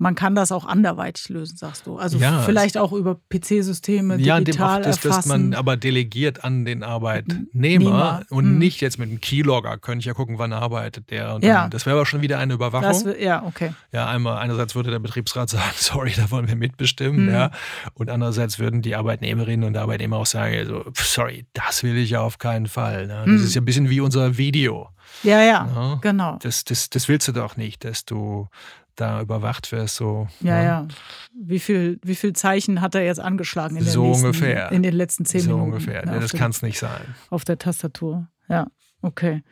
man 0.00 0.14
kann 0.14 0.34
das 0.34 0.50
auch 0.50 0.64
anderweitig 0.64 1.28
lösen, 1.28 1.58
sagst 1.58 1.86
du. 1.86 1.98
Also 1.98 2.16
ja, 2.16 2.40
vielleicht 2.40 2.78
auch 2.78 2.92
über 2.92 3.16
PC-Systeme, 3.28 4.16
digital 4.16 4.78
ja, 4.78 4.80
dem 4.80 4.82
das, 4.82 5.00
dass 5.00 5.26
man 5.26 5.52
aber 5.52 5.76
delegiert 5.76 6.42
an 6.42 6.64
den 6.64 6.82
Arbeitnehmer 6.82 7.44
Nehmer. 7.52 8.22
und 8.30 8.54
mhm. 8.54 8.58
nicht 8.58 8.80
jetzt 8.80 8.98
mit 8.98 9.10
einem 9.10 9.20
Keylogger 9.20 9.76
könnte 9.76 10.00
ich 10.00 10.06
ja 10.06 10.14
gucken, 10.14 10.38
wann 10.38 10.54
arbeitet 10.54 11.10
der. 11.10 11.38
ja. 11.42 11.62
Dann, 11.62 11.70
das 11.70 11.84
wäre 11.84 11.96
aber 11.96 12.06
schon 12.06 12.22
wieder 12.22 12.38
eine 12.38 12.54
Überwachung. 12.54 13.04
Das, 13.04 13.20
ja, 13.20 13.44
okay. 13.44 13.74
Ja, 13.92 14.08
einmal 14.08 14.38
einerseits 14.38 14.74
würde 14.74 14.90
der 14.90 15.00
Betriebsrat 15.00 15.50
sagen, 15.50 15.74
sorry, 15.76 16.14
da 16.16 16.30
wollen 16.30 16.48
wir 16.48 16.56
mitbestimmen, 16.56 17.26
mhm. 17.26 17.32
ja, 17.32 17.50
und 17.92 18.08
andererseits 18.08 18.58
würden 18.58 18.80
die 18.80 18.96
Arbeitnehmerinnen 18.96 19.66
und 19.66 19.76
Arbeitnehmer 19.76 20.16
auch 20.16 20.26
sagen, 20.26 20.56
also, 20.56 20.84
sorry, 20.94 21.44
das 21.52 21.82
will 21.82 21.98
ich 21.98 22.10
ja 22.10 22.22
auf 22.22 22.38
keinen 22.38 22.68
Fall. 22.68 23.06
Ne? 23.06 23.18
Das 23.18 23.26
mhm. 23.26 23.44
ist 23.44 23.54
ja 23.54 23.60
ein 23.60 23.66
bisschen 23.66 23.90
wie 23.90 24.00
unser 24.00 24.38
Video. 24.38 24.88
Ja, 25.22 25.42
ja, 25.42 25.68
ja, 25.74 25.98
genau. 26.00 26.38
Das, 26.40 26.64
das, 26.64 26.88
das 26.88 27.08
willst 27.08 27.28
du 27.28 27.32
doch 27.32 27.56
nicht, 27.56 27.84
dass 27.84 28.04
du 28.04 28.48
da 28.96 29.20
überwacht 29.20 29.72
wirst. 29.72 29.96
So, 29.96 30.28
ja, 30.40 30.56
ja, 30.56 30.62
ja. 30.62 30.88
Wie 31.34 31.58
viel, 31.58 31.98
wie 32.02 32.14
viel 32.14 32.32
Zeichen 32.32 32.80
hat 32.80 32.94
er 32.94 33.04
jetzt 33.04 33.20
angeschlagen 33.20 33.76
in, 33.76 33.84
so 33.84 34.06
nächsten, 34.06 34.26
ungefähr. 34.26 34.72
in 34.72 34.82
den 34.82 34.94
letzten 34.94 35.24
zehn 35.24 35.40
so 35.40 35.50
Minuten? 35.50 35.70
So 35.70 35.76
ungefähr. 35.76 36.04
Ja, 36.06 36.18
das 36.20 36.32
kann 36.32 36.50
es 36.50 36.62
nicht 36.62 36.78
sein. 36.78 37.14
Auf 37.30 37.44
der 37.44 37.58
Tastatur. 37.58 38.28
Ja, 38.48 38.66
okay. 39.02 39.42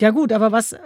Ja, 0.00 0.10
gut, 0.10 0.32
aber 0.32 0.52
was, 0.52 0.76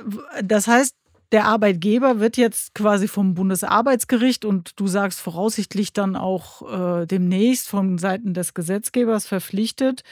das 0.43 0.69
heißt, 0.69 0.95
der 1.33 1.45
Arbeitgeber 1.45 2.21
wird 2.21 2.37
jetzt 2.39 2.75
quasi 2.75 3.07
vom 3.07 3.35
Bundesarbeitsgericht 3.35 4.45
und 4.45 4.81
du 4.81 4.87
sagst 4.87 5.21
voraussichtlich 5.21 5.93
dann 5.93 6.17
auch 6.17 7.03
äh, 7.03 7.07
demnächst 7.07 7.69
von 7.69 7.99
Seiten 7.99 8.33
des 8.33 8.55
Gesetzgebers 8.55 9.27
verpflichtet, 9.27 10.05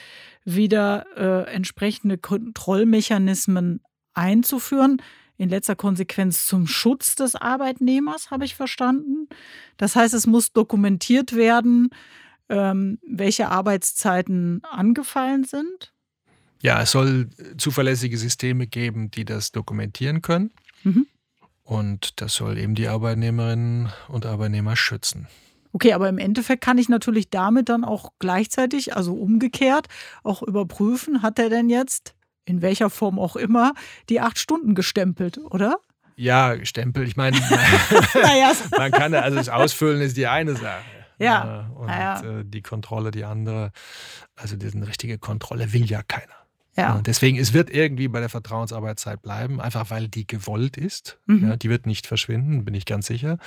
wieder 0.45 1.07
äh, 1.17 1.55
entsprechende 1.55 2.19
Kontrollmechanismen 2.19 3.81
einzuführen 4.13 5.01
in 5.39 5.49
letzter 5.49 5.77
Konsequenz 5.77 6.47
zum 6.47 6.67
Schutz 6.67 7.15
des 7.15 7.35
Arbeitnehmers, 7.35 8.31
habe 8.31 8.45
ich 8.45 8.55
verstanden. 8.55 9.29
Das 9.77 9.97
heißt, 9.97 10.15
es 10.15 10.27
muss 10.27 10.53
dokumentiert 10.53 11.35
werden, 11.35 11.91
ähm, 12.49 12.99
welche 13.07 13.49
Arbeitszeiten 13.49 14.63
angefallen 14.65 15.45
sind. 15.45 15.93
Ja, 16.63 16.83
es 16.83 16.93
soll 16.93 17.29
zuverlässige 17.59 18.17
Systeme 18.17 18.67
geben, 18.67 19.11
die 19.11 19.25
das 19.25 19.53
dokumentieren 19.53 20.23
können. 20.23 20.53
Mhm. 20.83 21.07
Und 21.63 22.21
das 22.21 22.35
soll 22.35 22.59
eben 22.59 22.75
die 22.75 22.89
Arbeitnehmerinnen 22.89 23.91
und 24.09 24.25
Arbeitnehmer 24.25 24.77
schützen. 24.77 25.29
Okay, 25.73 25.93
aber 25.93 26.09
im 26.09 26.17
Endeffekt 26.17 26.65
kann 26.65 26.79
ich 26.79 26.89
natürlich 26.89 27.29
damit 27.29 27.69
dann 27.69 27.85
auch 27.85 28.13
gleichzeitig, 28.19 28.97
also 28.97 29.15
umgekehrt, 29.15 29.89
auch 30.23 30.43
überprüfen, 30.43 31.21
hat 31.23 31.39
er 31.39 31.51
denn 31.51 31.69
jetzt 31.69 32.16
in 32.47 32.63
welcher 32.63 32.89
Form 32.89 33.19
auch 33.19 33.37
immer, 33.37 33.75
die 34.09 34.21
acht 34.21 34.39
Stunden 34.39 34.75
gestempelt, 34.75 35.39
oder? 35.39 35.77
Ja, 36.17 36.55
Stempel. 36.65 37.07
Ich 37.07 37.17
meine, 37.17 37.37
man 38.79 38.91
kann, 38.91 39.15
also 39.15 39.37
das 39.37 39.51
Ausfüllen 39.51 40.01
ist 40.01 40.17
die 40.17 40.27
eine 40.27 40.55
Sache. 40.55 40.81
Ja. 41.19 41.71
Und 41.75 41.89
ja. 41.89 42.21
Äh, 42.21 42.45
die 42.45 42.63
Kontrolle 42.63 43.11
die 43.11 43.25
andere. 43.25 43.71
Also 44.35 44.57
diese 44.57 44.87
richtige 44.87 45.19
Kontrolle 45.19 45.73
will 45.73 45.85
ja 45.85 46.03
keiner. 46.03 46.33
Ja. 46.77 47.01
Deswegen, 47.05 47.39
es 47.39 47.55
wird 47.55 47.71
irgendwie 47.71 48.09
bei 48.09 48.21
der 48.21 48.29
Vertrauensarbeitszeit 48.29 49.23
bleiben, 49.23 49.61
einfach 49.61 49.91
weil 49.91 50.09
die 50.09 50.27
gewollt 50.27 50.77
ist. 50.77 51.19
Mhm. 51.27 51.49
Ja, 51.49 51.57
die 51.57 51.71
wird 51.71 51.87
nicht 51.87 52.07
verschwinden, 52.07 52.65
bin 52.65 52.75
ich 52.75 52.85
ganz 52.85 53.07
sicher. 53.07 53.39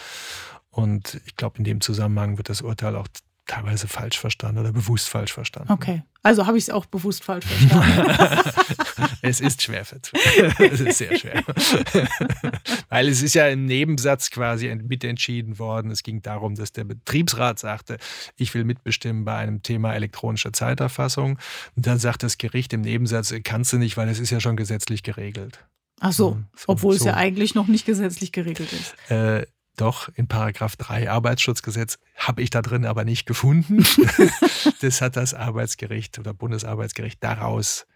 Und 0.71 1.21
ich 1.25 1.35
glaube, 1.35 1.59
in 1.59 1.63
dem 1.63 1.81
Zusammenhang 1.81 2.37
wird 2.37 2.49
das 2.49 2.61
Urteil 2.61 2.95
auch 2.95 3.07
teilweise 3.49 3.87
falsch 3.87 4.19
verstanden 4.19 4.59
oder 4.59 4.71
bewusst 4.71 5.09
falsch 5.09 5.33
verstanden. 5.33 5.71
Okay, 5.71 6.03
also 6.21 6.45
habe 6.45 6.57
ich 6.57 6.65
es 6.65 6.69
auch 6.69 6.85
bewusst 6.85 7.23
falsch 7.23 7.45
verstanden. 7.45 9.15
es 9.21 9.41
ist 9.41 9.61
schwer. 9.63 9.81
es 10.59 10.79
ist 10.79 10.97
sehr 10.97 11.17
schwer. 11.17 11.43
Weil 12.89 13.07
es 13.07 13.23
ist 13.23 13.33
ja 13.33 13.47
im 13.47 13.65
Nebensatz 13.65 14.29
quasi 14.29 14.73
mitentschieden 14.75 15.57
worden. 15.57 15.89
Es 15.89 16.03
ging 16.03 16.21
darum, 16.21 16.55
dass 16.55 16.71
der 16.71 16.83
Betriebsrat 16.83 17.57
sagte, 17.57 17.97
ich 18.37 18.53
will 18.53 18.65
mitbestimmen 18.65 19.25
bei 19.25 19.37
einem 19.37 19.63
Thema 19.63 19.93
elektronische 19.93 20.51
Zeiterfassung. 20.51 21.39
Und 21.75 21.87
dann 21.87 21.97
sagt 21.97 22.21
das 22.21 22.37
Gericht 22.37 22.71
im 22.73 22.81
Nebensatz, 22.81 23.33
kannst 23.43 23.73
du 23.73 23.77
nicht, 23.77 23.97
weil 23.97 24.09
es 24.09 24.19
ist 24.19 24.29
ja 24.29 24.39
schon 24.39 24.57
gesetzlich 24.57 25.01
geregelt. 25.01 25.65
Ach 26.01 26.13
so, 26.13 26.39
so 26.55 26.65
obwohl 26.67 26.93
so. 26.93 26.99
es 26.99 27.05
ja 27.05 27.15
eigentlich 27.15 27.55
noch 27.55 27.67
nicht 27.67 27.85
gesetzlich 27.85 28.31
geregelt 28.31 28.71
ist. 28.71 29.11
Äh, 29.11 29.47
doch, 29.81 30.09
in 30.15 30.27
Paragraph 30.27 30.75
3 30.75 31.09
Arbeitsschutzgesetz 31.09 31.97
habe 32.15 32.41
ich 32.41 32.49
da 32.49 32.61
drin 32.61 32.85
aber 32.85 33.05
nicht 33.05 33.25
gefunden. 33.25 33.85
das 34.81 35.01
hat 35.01 35.15
das 35.15 35.33
Arbeitsgericht 35.33 36.19
oder 36.19 36.33
Bundesarbeitsgericht 36.33 37.23
daraus 37.23 37.87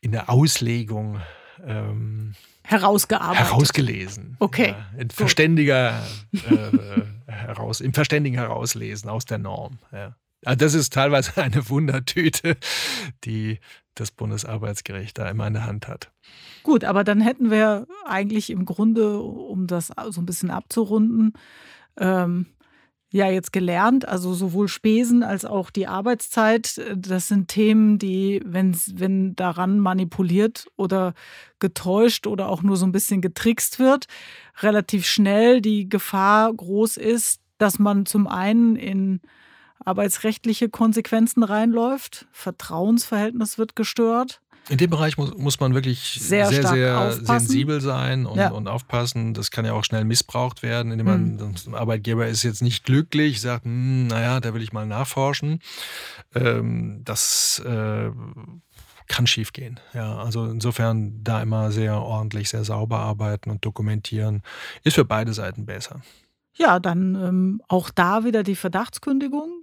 in 0.00 0.12
der 0.12 0.28
Auslegung 0.28 1.20
ähm, 1.64 2.34
herausgearbeitet. 2.64 3.46
Herausgelesen. 3.46 4.36
Okay. 4.38 4.70
Ja, 4.70 4.98
in 4.98 5.10
verständiger, 5.10 6.02
äh, 6.32 7.02
heraus, 7.26 7.80
Im 7.80 7.94
verständigen 7.94 8.36
Herauslesen 8.36 9.08
aus 9.08 9.24
der 9.24 9.38
Norm. 9.38 9.78
Ja. 9.92 10.16
Also 10.44 10.56
das 10.56 10.74
ist 10.74 10.92
teilweise 10.92 11.36
eine 11.42 11.68
Wundertüte, 11.68 12.56
die 13.24 13.58
das 13.94 14.10
Bundesarbeitsgericht 14.10 15.18
da 15.18 15.28
immer 15.28 15.46
in 15.46 15.54
der 15.54 15.66
Hand 15.66 15.88
hat. 15.88 16.10
Gut, 16.62 16.84
aber 16.84 17.04
dann 17.04 17.20
hätten 17.20 17.50
wir 17.50 17.86
eigentlich 18.06 18.50
im 18.50 18.64
Grunde, 18.64 19.20
um 19.20 19.66
das 19.66 19.92
so 20.10 20.20
ein 20.20 20.26
bisschen 20.26 20.50
abzurunden, 20.50 21.34
ähm, 21.98 22.46
ja 23.12 23.28
jetzt 23.28 23.52
gelernt, 23.52 24.08
also 24.08 24.32
sowohl 24.32 24.68
Spesen 24.68 25.22
als 25.22 25.44
auch 25.44 25.70
die 25.70 25.86
Arbeitszeit, 25.86 26.80
das 26.96 27.28
sind 27.28 27.48
Themen, 27.48 27.98
die, 27.98 28.40
wenn, 28.44 28.74
wenn 28.94 29.36
daran 29.36 29.78
manipuliert 29.78 30.66
oder 30.76 31.12
getäuscht 31.58 32.26
oder 32.26 32.48
auch 32.48 32.62
nur 32.62 32.78
so 32.78 32.86
ein 32.86 32.92
bisschen 32.92 33.20
getrickst 33.20 33.78
wird, 33.78 34.06
relativ 34.62 35.06
schnell 35.06 35.60
die 35.60 35.90
Gefahr 35.90 36.52
groß 36.54 36.96
ist, 36.96 37.42
dass 37.58 37.78
man 37.78 38.06
zum 38.06 38.26
einen 38.26 38.76
in 38.76 39.20
arbeitsrechtliche 39.84 40.68
Konsequenzen 40.68 41.42
reinläuft, 41.42 42.26
Vertrauensverhältnis 42.32 43.58
wird 43.58 43.76
gestört 43.76 44.40
in 44.68 44.78
dem 44.78 44.90
Bereich 44.90 45.16
muss, 45.18 45.36
muss 45.36 45.58
man 45.58 45.74
wirklich 45.74 46.18
sehr, 46.20 46.46
sehr, 46.46 46.66
sehr 46.66 47.12
sensibel 47.12 47.80
sein 47.80 48.26
und, 48.26 48.38
ja. 48.38 48.50
und, 48.50 48.68
aufpassen. 48.68 49.34
Das 49.34 49.50
kann 49.50 49.64
ja 49.64 49.72
auch 49.72 49.84
schnell 49.84 50.04
missbraucht 50.04 50.62
werden, 50.62 50.92
indem 50.92 51.06
man, 51.06 51.34
mhm. 51.34 51.54
ein 51.66 51.74
Arbeitgeber 51.74 52.28
ist 52.28 52.44
jetzt 52.44 52.62
nicht 52.62 52.84
glücklich, 52.84 53.40
sagt, 53.40 53.64
hm, 53.64 54.06
naja, 54.06 54.38
da 54.38 54.54
will 54.54 54.62
ich 54.62 54.72
mal 54.72 54.86
nachforschen. 54.86 55.60
Ähm, 56.34 57.00
das 57.04 57.60
äh, 57.66 58.10
kann 59.08 59.26
schiefgehen. 59.26 59.80
Ja, 59.94 60.18
also 60.18 60.46
insofern 60.46 61.24
da 61.24 61.42
immer 61.42 61.72
sehr 61.72 62.00
ordentlich, 62.00 62.48
sehr 62.48 62.64
sauber 62.64 63.00
arbeiten 63.00 63.50
und 63.50 63.64
dokumentieren, 63.64 64.42
ist 64.84 64.94
für 64.94 65.04
beide 65.04 65.32
Seiten 65.34 65.66
besser. 65.66 66.02
Ja, 66.54 66.78
dann 66.78 67.16
ähm, 67.16 67.62
auch 67.66 67.90
da 67.90 68.24
wieder 68.24 68.44
die 68.44 68.56
Verdachtskündigung. 68.56 69.61